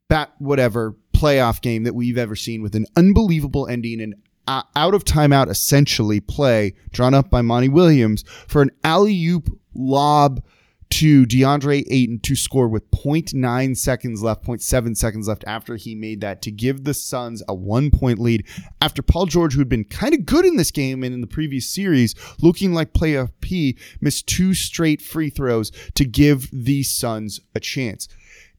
bat 0.09 0.33
whatever 0.39 0.95
playoff 1.23 1.61
game 1.61 1.83
that 1.83 1.95
we've 1.95 2.17
ever 2.17 2.35
seen 2.35 2.61
with 2.61 2.75
an 2.75 2.85
unbelievable 2.97 3.65
ending 3.67 4.01
and 4.01 4.13
uh, 4.45 4.61
out 4.75 4.93
of 4.93 5.05
timeout 5.05 5.49
essentially 5.49 6.19
play 6.19 6.73
drawn 6.91 7.13
up 7.13 7.29
by 7.29 7.41
Monty 7.41 7.69
Williams 7.69 8.25
for 8.45 8.61
an 8.61 8.69
alley 8.83 9.25
oop 9.27 9.47
lob 9.73 10.43
to 10.89 11.25
DeAndre 11.25 11.85
Ayton 11.89 12.19
to 12.19 12.35
score 12.35 12.67
with 12.67 12.91
0.9 12.91 13.77
seconds 13.77 14.21
left, 14.21 14.43
0.7 14.43 14.97
seconds 14.97 15.29
left 15.29 15.45
after 15.47 15.77
he 15.77 15.95
made 15.95 16.19
that 16.19 16.41
to 16.41 16.51
give 16.51 16.83
the 16.83 16.93
Suns 16.93 17.41
a 17.47 17.55
one 17.55 17.89
point 17.89 18.19
lead 18.19 18.45
after 18.81 19.01
Paul 19.01 19.25
George, 19.25 19.53
who 19.53 19.59
had 19.59 19.69
been 19.69 19.85
kind 19.85 20.13
of 20.13 20.25
good 20.25 20.43
in 20.43 20.57
this 20.57 20.71
game 20.71 21.03
and 21.03 21.15
in 21.15 21.21
the 21.21 21.25
previous 21.25 21.67
series, 21.67 22.13
looking 22.41 22.73
like 22.73 22.91
playoff 22.91 23.31
P, 23.39 23.77
missed 24.01 24.27
two 24.27 24.53
straight 24.53 25.01
free 25.01 25.29
throws 25.29 25.71
to 25.95 26.03
give 26.03 26.49
the 26.51 26.83
Suns 26.83 27.39
a 27.55 27.61
chance. 27.61 28.09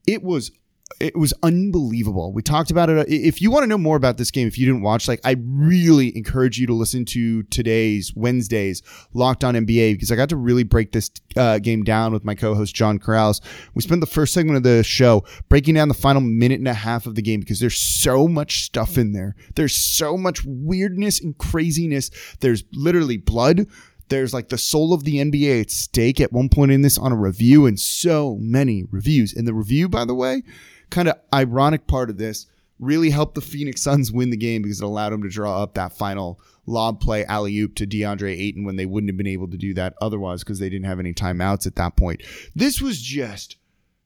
It 0.07 0.23
was 0.23 0.51
it 1.01 1.17
was 1.17 1.35
unbelievable. 1.43 2.33
We 2.33 2.43
talked 2.43 2.71
about 2.71 2.89
it. 2.89 3.09
If 3.09 3.41
you 3.41 3.51
want 3.51 3.65
to 3.65 3.67
know 3.67 3.79
more 3.79 3.97
about 3.97 4.17
this 4.17 4.31
game, 4.31 4.47
if 4.47 4.59
you 4.59 4.67
didn't 4.67 4.83
watch, 4.83 5.09
like 5.09 5.21
I 5.25 5.37
really 5.41 6.17
encourage 6.17 6.59
you 6.59 6.67
to 6.67 6.75
listen 6.75 7.05
to 7.07 7.43
today's 7.45 8.13
Wednesday's 8.15 8.83
Locked 9.13 9.45
On 9.45 9.55
NBA 9.55 9.95
because 9.95 10.11
I 10.11 10.17
got 10.17 10.29
to 10.31 10.37
really 10.37 10.65
break 10.65 10.93
this 10.93 11.11
uh, 11.37 11.59
game 11.59 11.83
down 11.83 12.13
with 12.13 12.25
my 12.25 12.35
co-host 12.35 12.75
John 12.75 12.99
Corrales. 12.99 13.41
We 13.75 13.83
spent 13.83 14.01
the 14.01 14.07
first 14.07 14.33
segment 14.33 14.57
of 14.57 14.63
the 14.63 14.83
show 14.83 15.25
breaking 15.49 15.75
down 15.75 15.89
the 15.89 15.95
final 15.95 16.23
minute 16.23 16.59
and 16.59 16.69
a 16.69 16.75
half 16.75 17.07
of 17.07 17.15
the 17.15 17.23
game 17.23 17.41
because 17.41 17.61
there's 17.61 17.79
so 17.79 18.29
much 18.29 18.65
stuff 18.65 18.97
in 18.97 19.13
there. 19.13 19.35
There's 19.55 19.75
so 19.75 20.17
much 20.17 20.45
weirdness 20.45 21.21
and 21.21 21.37
craziness. 21.39 22.11
There's 22.41 22.65
literally 22.73 23.17
blood. 23.17 23.67
There's 24.09 24.35
like 24.35 24.51
the 24.51 24.59
soul 24.59 24.93
of 24.93 25.05
the 25.05 25.17
NBA 25.17 25.63
at 25.63 25.71
stake 25.71 26.21
at 26.21 26.33
one 26.33 26.49
point 26.49 26.73
in 26.73 26.83
this 26.83 26.99
on 26.99 27.13
a 27.13 27.17
review, 27.17 27.67
and 27.67 27.81
so 27.81 28.37
many 28.41 28.85
reviews. 28.91 29.33
And 29.33 29.47
the 29.47 29.55
review, 29.55 29.89
by 29.89 30.05
the 30.05 30.15
way, 30.15 30.43
kind 30.91 31.09
of 31.09 31.17
ironic 31.33 31.87
part 31.87 32.11
of 32.11 32.19
this 32.19 32.47
really 32.79 33.11
helped 33.11 33.35
the 33.35 33.41
Phoenix 33.41 33.83
Suns 33.83 34.13
win 34.13 34.31
the 34.31 34.37
game 34.37 34.63
because 34.63 34.81
it 34.81 34.85
allowed 34.85 35.11
them 35.11 35.23
to 35.23 35.29
draw 35.29 35.63
up 35.63 35.75
that 35.75 35.97
final 35.97 36.41
lob 36.67 37.01
play 37.01 37.25
alley 37.27 37.57
oop 37.59 37.75
to 37.77 37.87
DeAndre 37.87 38.39
Ayton 38.39 38.65
when 38.65 38.77
they 38.77 38.87
wouldn't 38.87 39.11
have 39.11 39.17
been 39.17 39.27
able 39.27 39.49
to 39.49 39.57
do 39.57 39.75
that 39.75 39.95
otherwise 40.01 40.43
because 40.43 40.59
they 40.59 40.69
didn't 40.69 40.87
have 40.87 41.01
any 41.01 41.13
timeouts 41.13 41.67
at 41.67 41.77
that 41.77 41.97
point. 41.97 42.23
This 42.55 42.81
was 42.81 43.01
just 43.01 43.57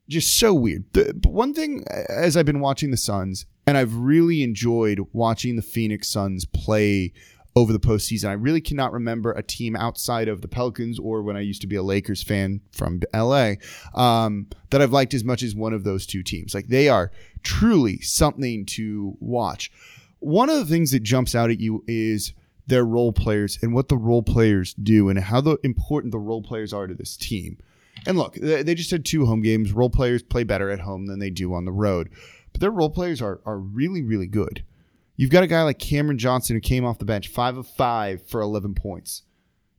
just 0.09 0.39
so 0.39 0.55
weird. 0.55 0.85
The, 0.93 1.21
one 1.25 1.53
thing 1.53 1.85
as 2.09 2.37
I've 2.37 2.47
been 2.47 2.61
watching 2.61 2.91
the 2.91 2.97
Suns, 2.97 3.45
and 3.67 3.77
I've 3.77 3.95
really 3.95 4.43
enjoyed 4.43 5.01
watching 5.13 5.57
the 5.57 5.63
Phoenix 5.63 6.09
Suns 6.09 6.47
play 6.47 7.13
over 7.57 7.73
the 7.73 7.81
postseason. 7.81 8.29
I 8.29 8.35
really 8.35 8.61
cannot 8.61 8.93
remember 8.93 9.33
a 9.33 9.43
team 9.43 9.75
outside 9.75 10.29
of 10.29 10.43
the 10.43 10.49
Pelicans 10.49 10.99
or 10.99 11.23
when 11.23 11.37
I 11.37 11.41
used 11.41 11.61
to 11.63 11.67
be 11.67 11.77
a 11.77 11.83
Lakers 11.83 12.23
fan 12.23 12.61
from 12.73 13.01
LA 13.15 13.55
um, 13.95 14.47
that 14.71 14.81
I've 14.81 14.93
liked 14.93 15.15
as 15.15 15.25
much 15.25 15.43
as 15.43 15.55
one 15.55 15.73
of 15.73 15.85
those 15.85 16.07
two 16.07 16.23
teams. 16.23 16.55
Like 16.55 16.69
they 16.69 16.89
are 16.89 17.11
truly 17.43 18.01
something 18.01 18.65
to 18.67 19.17
watch. 19.21 19.73
One 20.21 20.51
of 20.51 20.57
the 20.57 20.67
things 20.67 20.91
that 20.93 21.03
jumps 21.03 21.35
out 21.35 21.51
at 21.51 21.61
you 21.61 21.85
is 21.87 22.33
their 22.67 22.85
role 22.85 23.13
players 23.13 23.59
and 23.63 23.75
what 23.75 23.89
the 23.89 23.97
role 23.97 24.23
players 24.23 24.75
do 24.75 25.09
and 25.09 25.19
how 25.19 25.41
the 25.41 25.59
important 25.65 26.13
the 26.13 26.19
role 26.19 26.43
players 26.43 26.73
are 26.73 26.87
to 26.87 26.95
this 26.95 27.17
team. 27.17 27.59
And 28.07 28.17
look, 28.17 28.35
they 28.35 28.75
just 28.75 28.91
had 28.91 29.05
two 29.05 29.27
home 29.27 29.43
games. 29.43 29.73
Role 29.73 29.91
players 29.91 30.23
play 30.23 30.45
better 30.45 30.71
at 30.71 30.81
home 30.81 31.07
than 31.07 31.19
they 31.19 31.31
do 31.31 31.53
on 31.55 31.65
the 31.65 31.73
road, 31.73 32.11
but 32.53 32.61
their 32.61 32.71
role 32.71 32.91
players 32.91 33.21
are 33.21 33.41
are 33.45 33.59
really 33.59 34.03
really 34.03 34.29
good. 34.29 34.63
You've 35.19 35.31
got 35.31 35.43
a 35.43 35.49
guy 35.49 35.65
like 35.65 35.81
Cameron 35.81 36.17
Johnson 36.17 36.55
who 36.55 36.61
came 36.61 36.85
off 36.85 37.01
the 37.01 37.05
bench, 37.05 37.27
five 37.27 37.57
of 37.57 37.67
five 37.67 38.23
for 38.23 38.41
11 38.41 38.77
points. 38.77 39.25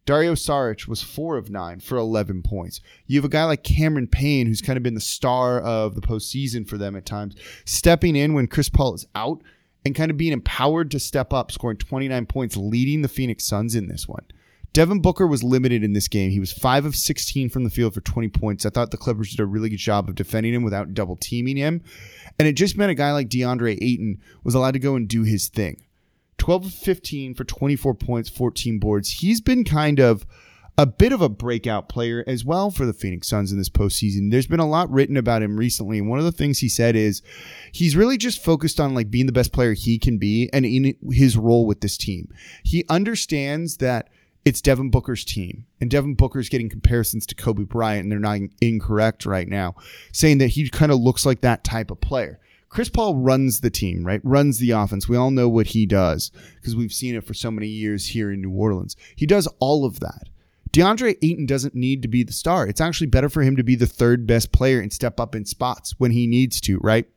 Dario 0.05 0.33
Saric 0.33 0.85
was 0.85 1.01
four 1.01 1.37
of 1.37 1.49
nine 1.49 1.79
for 1.79 1.97
11 1.97 2.43
points. 2.43 2.81
You 3.07 3.17
have 3.19 3.25
a 3.25 3.29
guy 3.29 3.45
like 3.45 3.63
Cameron 3.63 4.07
Payne, 4.07 4.47
who's 4.47 4.61
kind 4.61 4.75
of 4.75 4.83
been 4.83 4.95
the 4.95 4.99
star 4.99 5.61
of 5.61 5.95
the 5.95 6.01
postseason 6.01 6.67
for 6.67 6.77
them 6.77 6.93
at 6.93 7.05
times, 7.05 7.35
stepping 7.63 8.17
in 8.17 8.33
when 8.33 8.47
Chris 8.47 8.67
Paul 8.67 8.95
is 8.95 9.07
out 9.15 9.41
and 9.85 9.95
kind 9.95 10.11
of 10.11 10.17
being 10.17 10.33
empowered 10.33 10.91
to 10.91 10.99
step 10.99 11.31
up, 11.31 11.53
scoring 11.53 11.77
29 11.77 12.25
points, 12.25 12.57
leading 12.57 13.01
the 13.01 13.07
Phoenix 13.07 13.45
Suns 13.45 13.75
in 13.75 13.87
this 13.87 14.09
one. 14.09 14.25
Devin 14.73 15.01
Booker 15.01 15.25
was 15.25 15.43
limited 15.43 15.83
in 15.83 15.93
this 15.93 16.07
game. 16.07 16.29
He 16.31 16.39
was 16.39 16.51
5 16.51 16.85
of 16.85 16.95
16 16.95 17.49
from 17.49 17.63
the 17.63 17.69
field 17.69 17.93
for 17.93 18.01
20 18.01 18.29
points. 18.29 18.65
I 18.65 18.69
thought 18.69 18.91
the 18.91 18.97
Clippers 18.97 19.31
did 19.31 19.39
a 19.39 19.45
really 19.45 19.69
good 19.69 19.77
job 19.77 20.07
of 20.07 20.15
defending 20.15 20.53
him 20.53 20.63
without 20.63 20.93
double 20.93 21.15
teaming 21.15 21.57
him. 21.57 21.81
And 22.37 22.47
it 22.47 22.53
just 22.53 22.77
meant 22.77 22.91
a 22.91 22.95
guy 22.95 23.11
like 23.11 23.29
DeAndre 23.29 23.77
Ayton 23.81 24.21
was 24.43 24.55
allowed 24.55 24.71
to 24.71 24.79
go 24.79 24.95
and 24.95 25.07
do 25.07 25.23
his 25.23 25.47
thing. 25.47 25.83
12 26.37 26.65
of 26.67 26.73
15 26.73 27.33
for 27.33 27.43
24 27.43 27.95
points, 27.95 28.29
14 28.29 28.79
boards. 28.79 29.09
He's 29.09 29.41
been 29.41 29.63
kind 29.63 29.99
of 29.99 30.25
a 30.77 30.85
bit 30.85 31.11
of 31.11 31.21
a 31.21 31.27
breakout 31.27 31.89
player 31.89 32.23
as 32.25 32.45
well 32.45 32.71
for 32.71 32.85
the 32.85 32.93
Phoenix 32.93 33.27
Suns 33.27 33.51
in 33.51 33.57
this 33.57 33.67
postseason. 33.67 34.31
There's 34.31 34.47
been 34.47 34.61
a 34.61 34.69
lot 34.69 34.89
written 34.89 35.17
about 35.17 35.43
him 35.43 35.57
recently, 35.57 35.97
and 35.97 36.07
one 36.07 36.19
of 36.19 36.25
the 36.25 36.31
things 36.31 36.59
he 36.59 36.69
said 36.69 36.95
is 36.95 37.21
he's 37.73 37.97
really 37.97 38.17
just 38.17 38.41
focused 38.41 38.79
on 38.79 38.93
like 38.93 39.11
being 39.11 39.25
the 39.25 39.33
best 39.33 39.51
player 39.51 39.73
he 39.73 39.99
can 39.99 40.17
be 40.17 40.49
and 40.53 40.65
in 40.65 40.95
his 41.11 41.35
role 41.35 41.65
with 41.65 41.81
this 41.81 41.97
team. 41.97 42.33
He 42.63 42.85
understands 42.87 43.77
that 43.77 44.07
it's 44.45 44.61
Devin 44.61 44.89
Booker's 44.89 45.25
team. 45.25 45.65
And 45.81 45.91
Devin 45.91 46.15
Booker's 46.15 46.49
getting 46.49 46.69
comparisons 46.69 47.25
to 47.27 47.35
Kobe 47.35 47.63
Bryant, 47.63 48.03
and 48.03 48.11
they're 48.11 48.19
not 48.19 48.39
incorrect 48.61 49.25
right 49.25 49.47
now, 49.47 49.75
saying 50.11 50.37
that 50.39 50.49
he 50.49 50.69
kind 50.69 50.91
of 50.91 50.99
looks 50.99 51.25
like 51.25 51.41
that 51.41 51.63
type 51.63 51.91
of 51.91 52.01
player. 52.01 52.39
Chris 52.69 52.89
Paul 52.89 53.15
runs 53.15 53.61
the 53.61 53.71
team, 53.71 54.05
right? 54.05 54.21
Runs 54.23 54.59
the 54.59 54.71
offense. 54.71 55.09
We 55.09 55.17
all 55.17 55.31
know 55.31 55.49
what 55.49 55.67
he 55.67 55.85
does 55.85 56.31
because 56.55 56.75
we've 56.75 56.93
seen 56.93 57.15
it 57.15 57.23
for 57.23 57.33
so 57.33 57.49
many 57.49 57.67
years 57.67 58.07
here 58.07 58.31
in 58.31 58.41
New 58.41 58.51
Orleans. 58.51 58.95
He 59.15 59.25
does 59.25 59.47
all 59.59 59.85
of 59.85 59.99
that. 60.01 60.29
DeAndre 60.71 61.17
Ayton 61.23 61.47
doesn't 61.47 61.73
need 61.73 62.03
to 62.03 62.07
be 62.07 62.21
the 62.21 62.31
star. 62.31 62.67
It's 62.67 62.79
actually 62.79 63.07
better 63.07 63.27
for 63.27 63.41
him 63.41 63.55
to 63.55 63.63
be 63.63 63.75
the 63.75 63.87
third 63.87 64.27
best 64.27 64.51
player 64.51 64.79
and 64.79 64.93
step 64.93 65.19
up 65.19 65.33
in 65.33 65.45
spots 65.45 65.95
when 65.97 66.11
he 66.11 66.27
needs 66.27 66.61
to, 66.61 66.77
right? 66.77 67.07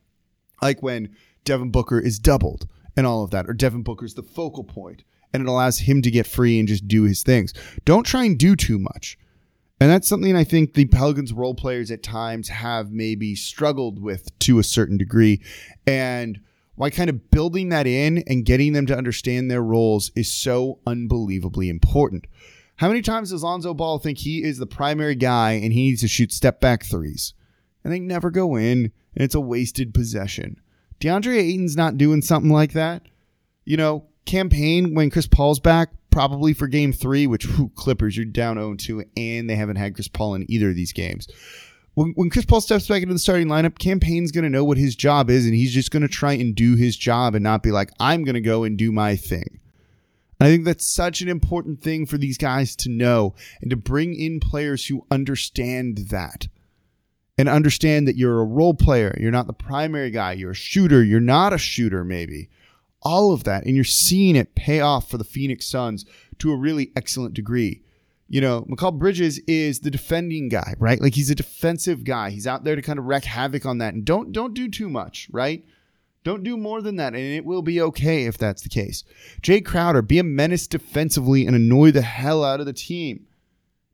Like 0.63 0.83
when 0.83 1.15
Devin 1.45 1.71
Booker 1.71 2.01
is 2.01 2.19
doubled 2.19 2.67
and 2.97 3.07
all 3.07 3.23
of 3.23 3.31
that, 3.33 3.49
or 3.49 3.53
Devin 3.53 3.83
Booker's 3.83 4.15
the 4.15 4.23
focal 4.23 4.65
point 4.65 5.05
and 5.33 5.43
it 5.43 5.49
allows 5.49 5.79
him 5.79 6.03
to 6.03 6.11
get 6.11 6.27
free 6.27 6.59
and 6.59 6.69
just 6.69 6.87
do 6.89 7.05
his 7.05 7.23
things. 7.23 7.53
Don't 7.85 8.05
try 8.05 8.25
and 8.25 8.39
do 8.39 8.57
too 8.57 8.79
much. 8.79 9.19
And 9.81 9.91
that's 9.91 10.09
something 10.09 10.37
I 10.37 10.45
think 10.45 10.75
the 10.75 10.85
Pelicans 10.85 11.33
role 11.33 11.55
players 11.55 11.91
at 11.91 12.05
times 12.05 12.49
have 12.49 12.93
maybe 12.93 13.35
struggled 13.35 14.01
with 14.01 14.39
to 14.41 14.61
a 14.61 14.65
certain 14.65 14.97
degree. 14.97 15.43
And 15.87 16.39
why 16.77 16.91
kind 16.91 17.11
of 17.11 17.31
building 17.31 17.71
that 17.71 17.87
in 17.87 18.23
and 18.27 18.45
getting 18.45 18.73
them 18.73 18.87
to 18.87 18.97
understand 18.97 19.51
their 19.51 19.63
roles 19.63 20.13
is 20.15 20.31
so 20.31 20.79
unbelievably 20.87 21.69
important. 21.69 22.27
How 22.77 22.89
many 22.89 23.03
times 23.03 23.31
does 23.31 23.43
Lonzo 23.43 23.75
Ball 23.75 23.99
think 23.99 24.19
he 24.19 24.43
is 24.43 24.59
the 24.59 24.67
primary 24.67 25.15
guy 25.15 25.53
and 25.53 25.73
he 25.73 25.89
needs 25.89 26.01
to 26.01 26.09
shoot 26.09 26.33
step 26.33 26.61
back 26.61 26.85
threes? 26.85 27.35
And 27.85 27.93
they 27.93 28.01
never 28.01 28.31
go 28.31 28.57
in, 28.57 28.93
and 29.15 29.25
it's 29.25 29.35
a 29.35 29.41
wasted 29.41 29.93
possession. 29.93 30.61
DeAndre 31.01 31.39
Ayton's 31.39 31.77
not 31.77 31.99
doing 31.99 32.23
something 32.23 32.51
like 32.51 32.73
that. 32.73 33.03
You 33.65 33.77
know, 33.77 34.07
Cam 34.25 34.49
Payne 34.49 34.95
when 34.95 35.11
Chris 35.11 35.27
Paul's 35.27 35.61
back, 35.61 35.91
probably 36.11 36.53
for 36.53 36.69
game 36.69 36.93
three, 36.93 37.27
which 37.27 37.47
whew, 37.47 37.71
Clippers, 37.75 38.17
you're 38.17 38.27
down 38.27 38.57
0 38.57 38.75
2, 38.77 39.05
and 39.17 39.51
they 39.51 39.57
haven't 39.57 39.77
had 39.77 39.95
Chris 39.95 40.09
Paul 40.09 40.35
in 40.35 40.51
either 40.51 40.71
of 40.71 40.77
these 40.77 40.93
games. 40.93 41.29
When, 41.95 42.13
when 42.15 42.31
Chris 42.31 42.47
Paul 42.47 42.61
steps 42.61 42.89
back 42.89 43.03
into 43.03 43.15
the 43.15 43.19
starting 43.19 43.49
lineup, 43.49 43.79
Cam 43.79 44.01
Payne's 44.01 44.33
going 44.33 44.45
to 44.45 44.51
know 44.51 44.65
what 44.65 44.79
his 44.79 44.97
job 44.97 45.29
is, 45.29 45.45
and 45.45 45.55
he's 45.55 45.75
just 45.75 45.91
going 45.91 46.03
to 46.03 46.09
try 46.09 46.33
and 46.33 46.55
do 46.55 46.77
his 46.77 46.97
job 46.97 47.35
and 47.35 47.43
not 47.43 47.63
be 47.63 47.71
like, 47.71 47.91
I'm 48.01 48.25
going 48.25 48.35
to 48.35 48.41
go 48.41 48.65
and 48.65 48.79
do 48.79 48.93
my 48.93 49.17
thing. 49.17 49.61
And 50.41 50.49
I 50.49 50.51
think 50.51 50.65
that's 50.65 50.87
such 50.87 51.21
an 51.21 51.29
important 51.29 51.83
thing 51.83 52.07
for 52.07 52.17
these 52.17 52.39
guys 52.39 52.75
to 52.77 52.89
know 52.89 53.35
and 53.61 53.71
to 53.71 53.77
bring 53.77 54.15
in 54.15 54.41
players 54.41 54.87
who 54.87 55.07
understand 55.11 55.99
that 56.11 56.49
and 57.37 57.49
understand 57.49 58.09
that 58.09 58.17
you're 58.17 58.41
a 58.41 58.45
role 58.45 58.75
player. 58.75 59.17
You're 59.21 59.31
not 59.31 59.47
the 59.47 59.53
primary 59.53 60.11
guy. 60.11 60.33
You're 60.33 60.53
a 60.53 60.55
shooter. 60.55 61.05
You're 61.05 61.21
not 61.21 61.53
a 61.53 61.59
shooter, 61.59 62.05
maybe 62.05 62.49
all 63.03 63.33
of 63.33 63.45
that. 63.45 63.65
And 63.65 63.75
you're 63.75 63.85
seeing 63.85 64.37
it 64.37 64.55
pay 64.55 64.81
off 64.81 65.11
for 65.11 65.19
the 65.19 65.25
Phoenix 65.25 65.67
Suns 65.67 66.05
to 66.39 66.53
a 66.53 66.57
really 66.57 66.93
excellent 66.97 67.35
degree. 67.35 67.83
You 68.29 68.41
know, 68.41 68.63
Mikal 68.63 68.99
Bridges 68.99 69.39
is 69.47 69.81
the 69.81 69.91
defending 69.91 70.49
guy, 70.49 70.75
right? 70.79 71.01
Like 71.01 71.15
he's 71.15 71.31
a 71.31 71.35
defensive 71.35 72.05
guy. 72.05 72.31
He's 72.31 72.47
out 72.47 72.65
there 72.65 72.77
to 72.77 72.83
kind 72.83 72.99
of 72.99 73.05
wreak 73.05 73.25
havoc 73.25 73.67
on 73.67 73.79
that. 73.79 73.95
And 73.95 74.05
don't 74.05 74.33
don't 74.33 74.55
do 74.55 74.69
too 74.69 74.89
much, 74.89 75.29
right? 75.31 75.65
Don't 76.25 76.45
do 76.45 76.57
more 76.57 76.81
than 76.81 76.97
that, 76.97 77.15
and 77.15 77.23
it 77.23 77.45
will 77.45 77.63
be 77.63 77.81
okay 77.81 78.25
if 78.27 78.39
that's 78.39 78.63
the 78.63 78.69
case. 78.69 79.03
Jae 79.43 79.65
Crowder, 79.65 80.03
be 80.03 80.21
a 80.21 80.25
menace 80.25 80.69
defensively 80.69 81.47
and 81.47 81.57
annoy 81.57 81.91
the 81.91 82.03
hell 82.03 82.45
out 82.45 82.61
of 82.61 82.67
the 82.67 82.73
team. 82.73 83.27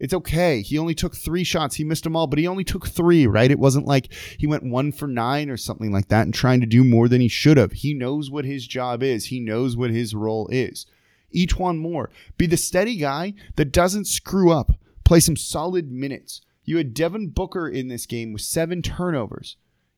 It's 0.00 0.14
okay. 0.14 0.62
He 0.62 0.78
only 0.78 0.94
took 0.94 1.16
three 1.16 1.42
shots. 1.42 1.74
He 1.74 1.84
missed 1.84 2.04
them 2.04 2.14
all, 2.14 2.28
but 2.28 2.38
he 2.38 2.46
only 2.46 2.62
took 2.62 2.86
three, 2.86 3.26
right? 3.26 3.50
It 3.50 3.58
wasn't 3.58 3.86
like 3.86 4.12
he 4.38 4.46
went 4.46 4.62
one 4.62 4.92
for 4.92 5.08
nine 5.08 5.50
or 5.50 5.56
something 5.56 5.90
like 5.90 6.08
that 6.08 6.22
and 6.22 6.32
trying 6.32 6.60
to 6.60 6.66
do 6.66 6.84
more 6.84 7.08
than 7.08 7.20
he 7.20 7.28
should 7.28 7.56
have. 7.56 7.72
He 7.72 7.94
knows 7.94 8.30
what 8.30 8.44
his 8.44 8.66
job 8.66 9.02
is, 9.02 9.26
he 9.26 9.40
knows 9.40 9.76
what 9.76 9.90
his 9.90 10.14
role 10.14 10.48
is. 10.52 10.86
E'Twaun 11.34 11.78
Moore. 11.78 12.10
Be 12.36 12.46
the 12.46 12.56
steady 12.56 12.96
guy 12.96 13.34
that 13.56 13.72
doesn't 13.72 14.06
screw 14.06 14.52
up. 14.52 14.72
Play 15.04 15.20
some 15.20 15.36
solid 15.36 15.90
minutes. 15.90 16.42
You 16.64 16.76
had 16.76 16.94
Devin 16.94 17.30
Booker 17.30 17.68
in 17.68 17.88
this 17.88 18.06
game 18.06 18.32
with 18.32 18.42
seven 18.42 18.82
turnovers. 18.82 19.56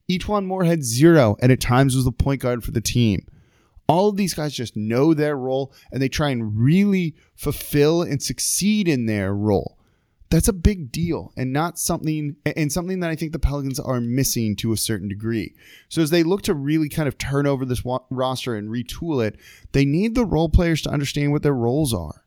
E'Twaun 0.08 0.46
Moore 0.46 0.64
had 0.64 0.82
zero 0.82 1.36
and 1.40 1.52
at 1.52 1.60
times 1.60 1.94
was 1.94 2.04
the 2.04 2.12
point 2.12 2.40
guard 2.40 2.64
for 2.64 2.70
the 2.70 2.80
team. 2.80 3.26
All 3.86 4.08
of 4.08 4.16
these 4.16 4.34
guys 4.34 4.54
just 4.54 4.76
know 4.76 5.14
their 5.14 5.36
role 5.36 5.72
and 5.92 6.00
they 6.00 6.08
try 6.08 6.30
and 6.30 6.56
really 6.56 7.14
fulfill 7.34 8.02
and 8.02 8.22
succeed 8.22 8.88
in 8.88 9.06
their 9.06 9.34
role 9.34 9.76
that's 10.30 10.48
a 10.48 10.52
big 10.52 10.92
deal 10.92 11.32
and 11.36 11.52
not 11.52 11.78
something 11.78 12.36
and 12.46 12.72
something 12.72 13.00
that 13.00 13.10
I 13.10 13.16
think 13.16 13.32
the 13.32 13.38
Pelicans 13.38 13.80
are 13.80 14.00
missing 14.00 14.56
to 14.56 14.72
a 14.72 14.76
certain 14.76 15.08
degree. 15.08 15.54
So 15.88 16.02
as 16.02 16.10
they 16.10 16.22
look 16.22 16.42
to 16.42 16.54
really 16.54 16.88
kind 16.88 17.08
of 17.08 17.18
turn 17.18 17.46
over 17.46 17.64
this 17.64 17.82
roster 18.10 18.54
and 18.54 18.70
retool 18.70 19.26
it, 19.26 19.36
they 19.72 19.84
need 19.84 20.14
the 20.14 20.24
role 20.24 20.48
players 20.48 20.82
to 20.82 20.90
understand 20.90 21.32
what 21.32 21.42
their 21.42 21.54
roles 21.54 21.92
are 21.92 22.22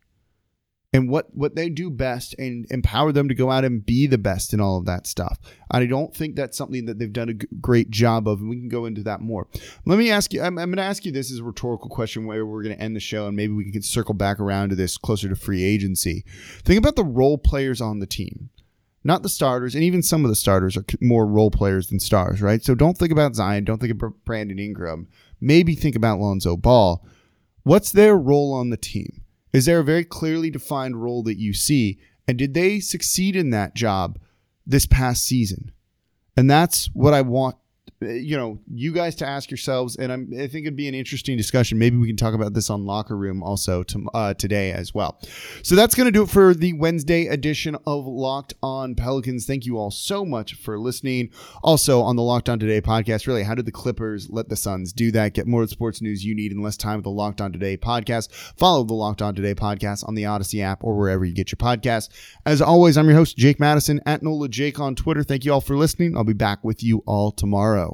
and 0.94 1.10
what 1.10 1.26
what 1.34 1.56
they 1.56 1.68
do 1.68 1.90
best 1.90 2.36
and 2.38 2.66
empower 2.70 3.10
them 3.10 3.28
to 3.28 3.34
go 3.34 3.50
out 3.50 3.64
and 3.64 3.84
be 3.84 4.06
the 4.06 4.16
best 4.16 4.54
in 4.54 4.60
all 4.60 4.78
of 4.78 4.86
that 4.86 5.08
stuff. 5.08 5.38
I 5.68 5.84
don't 5.86 6.14
think 6.14 6.36
that's 6.36 6.56
something 6.56 6.86
that 6.86 7.00
they've 7.00 7.12
done 7.12 7.28
a 7.28 7.34
great 7.34 7.90
job 7.90 8.28
of, 8.28 8.40
and 8.40 8.48
we 8.48 8.60
can 8.60 8.68
go 8.68 8.86
into 8.86 9.02
that 9.02 9.20
more. 9.20 9.48
Let 9.84 9.98
me 9.98 10.12
ask 10.12 10.32
you. 10.32 10.40
I'm, 10.40 10.56
I'm 10.56 10.68
going 10.68 10.76
to 10.76 10.84
ask 10.84 11.04
you 11.04 11.10
this 11.10 11.32
as 11.32 11.40
a 11.40 11.44
rhetorical 11.44 11.90
question, 11.90 12.26
where 12.26 12.46
we're 12.46 12.62
going 12.62 12.76
to 12.76 12.80
end 12.80 12.94
the 12.94 13.00
show, 13.00 13.26
and 13.26 13.36
maybe 13.36 13.52
we 13.52 13.72
can 13.72 13.82
circle 13.82 14.14
back 14.14 14.38
around 14.38 14.68
to 14.68 14.76
this 14.76 14.96
closer 14.96 15.28
to 15.28 15.34
free 15.34 15.64
agency. 15.64 16.24
Think 16.64 16.78
about 16.78 16.94
the 16.94 17.04
role 17.04 17.38
players 17.38 17.80
on 17.80 17.98
the 17.98 18.06
team. 18.06 18.50
Not 19.02 19.22
the 19.22 19.28
starters, 19.28 19.74
and 19.74 19.82
even 19.82 20.00
some 20.00 20.24
of 20.24 20.30
the 20.30 20.36
starters 20.36 20.76
are 20.76 20.84
more 21.00 21.26
role 21.26 21.50
players 21.50 21.88
than 21.88 21.98
stars, 21.98 22.40
right? 22.40 22.62
So 22.62 22.74
don't 22.74 22.96
think 22.96 23.12
about 23.12 23.34
Zion. 23.34 23.64
Don't 23.64 23.78
think 23.78 23.92
about 23.92 24.24
Brandon 24.24 24.58
Ingram. 24.58 25.08
Maybe 25.40 25.74
think 25.74 25.96
about 25.96 26.20
Lonzo 26.20 26.56
Ball. 26.56 27.04
What's 27.64 27.90
their 27.90 28.16
role 28.16 28.54
on 28.54 28.70
the 28.70 28.76
team? 28.76 29.23
Is 29.54 29.66
there 29.66 29.78
a 29.78 29.84
very 29.84 30.04
clearly 30.04 30.50
defined 30.50 31.00
role 31.00 31.22
that 31.22 31.38
you 31.38 31.54
see? 31.54 32.00
And 32.26 32.36
did 32.36 32.54
they 32.54 32.80
succeed 32.80 33.36
in 33.36 33.50
that 33.50 33.74
job 33.74 34.18
this 34.66 34.84
past 34.84 35.24
season? 35.24 35.70
And 36.36 36.50
that's 36.50 36.86
what 36.92 37.14
I 37.14 37.20
want 37.20 37.54
you 38.04 38.36
know, 38.36 38.58
you 38.72 38.92
guys 38.92 39.14
to 39.16 39.26
ask 39.26 39.50
yourselves, 39.50 39.96
and 39.96 40.12
I'm, 40.12 40.30
I 40.34 40.46
think 40.46 40.66
it'd 40.66 40.76
be 40.76 40.88
an 40.88 40.94
interesting 40.94 41.36
discussion. 41.36 41.78
Maybe 41.78 41.96
we 41.96 42.06
can 42.06 42.16
talk 42.16 42.34
about 42.34 42.54
this 42.54 42.70
on 42.70 42.84
Locker 42.84 43.16
Room 43.16 43.42
also 43.42 43.82
to, 43.84 44.06
uh, 44.14 44.34
today 44.34 44.72
as 44.72 44.94
well. 44.94 45.20
So 45.62 45.74
that's 45.74 45.94
going 45.94 46.06
to 46.06 46.12
do 46.12 46.22
it 46.22 46.30
for 46.30 46.54
the 46.54 46.72
Wednesday 46.74 47.26
edition 47.26 47.76
of 47.86 48.06
Locked 48.06 48.54
On 48.62 48.94
Pelicans. 48.94 49.46
Thank 49.46 49.66
you 49.66 49.78
all 49.78 49.90
so 49.90 50.24
much 50.24 50.54
for 50.54 50.78
listening. 50.78 51.30
Also 51.62 52.00
on 52.00 52.16
the 52.16 52.22
Locked 52.22 52.48
On 52.48 52.58
Today 52.58 52.80
podcast, 52.80 53.26
really, 53.26 53.42
how 53.42 53.54
did 53.54 53.66
the 53.66 53.72
Clippers 53.72 54.28
let 54.30 54.48
the 54.48 54.56
Suns 54.56 54.92
do 54.92 55.10
that? 55.12 55.34
Get 55.34 55.46
more 55.46 55.62
of 55.62 55.68
the 55.68 55.74
sports 55.74 56.00
news 56.02 56.24
you 56.24 56.34
need 56.34 56.52
in 56.52 56.62
less 56.62 56.76
time 56.76 56.96
with 56.96 57.04
the 57.04 57.10
Locked 57.10 57.40
On 57.40 57.52
Today 57.52 57.76
podcast. 57.76 58.32
Follow 58.56 58.84
the 58.84 58.94
Locked 58.94 59.22
On 59.22 59.34
Today 59.34 59.54
podcast 59.54 60.06
on 60.06 60.14
the 60.14 60.26
Odyssey 60.26 60.62
app 60.62 60.82
or 60.84 60.96
wherever 60.96 61.24
you 61.24 61.34
get 61.34 61.50
your 61.50 61.56
podcasts. 61.56 62.08
As 62.46 62.60
always, 62.60 62.96
I'm 62.96 63.06
your 63.06 63.16
host, 63.16 63.36
Jake 63.36 63.60
Madison 63.60 64.00
at 64.06 64.22
NOLA 64.22 64.48
Jake 64.48 64.80
on 64.80 64.94
Twitter. 64.94 65.22
Thank 65.22 65.44
you 65.44 65.52
all 65.52 65.60
for 65.60 65.76
listening. 65.76 66.16
I'll 66.16 66.24
be 66.24 66.32
back 66.32 66.64
with 66.64 66.82
you 66.82 67.02
all 67.06 67.32
tomorrow. 67.32 67.93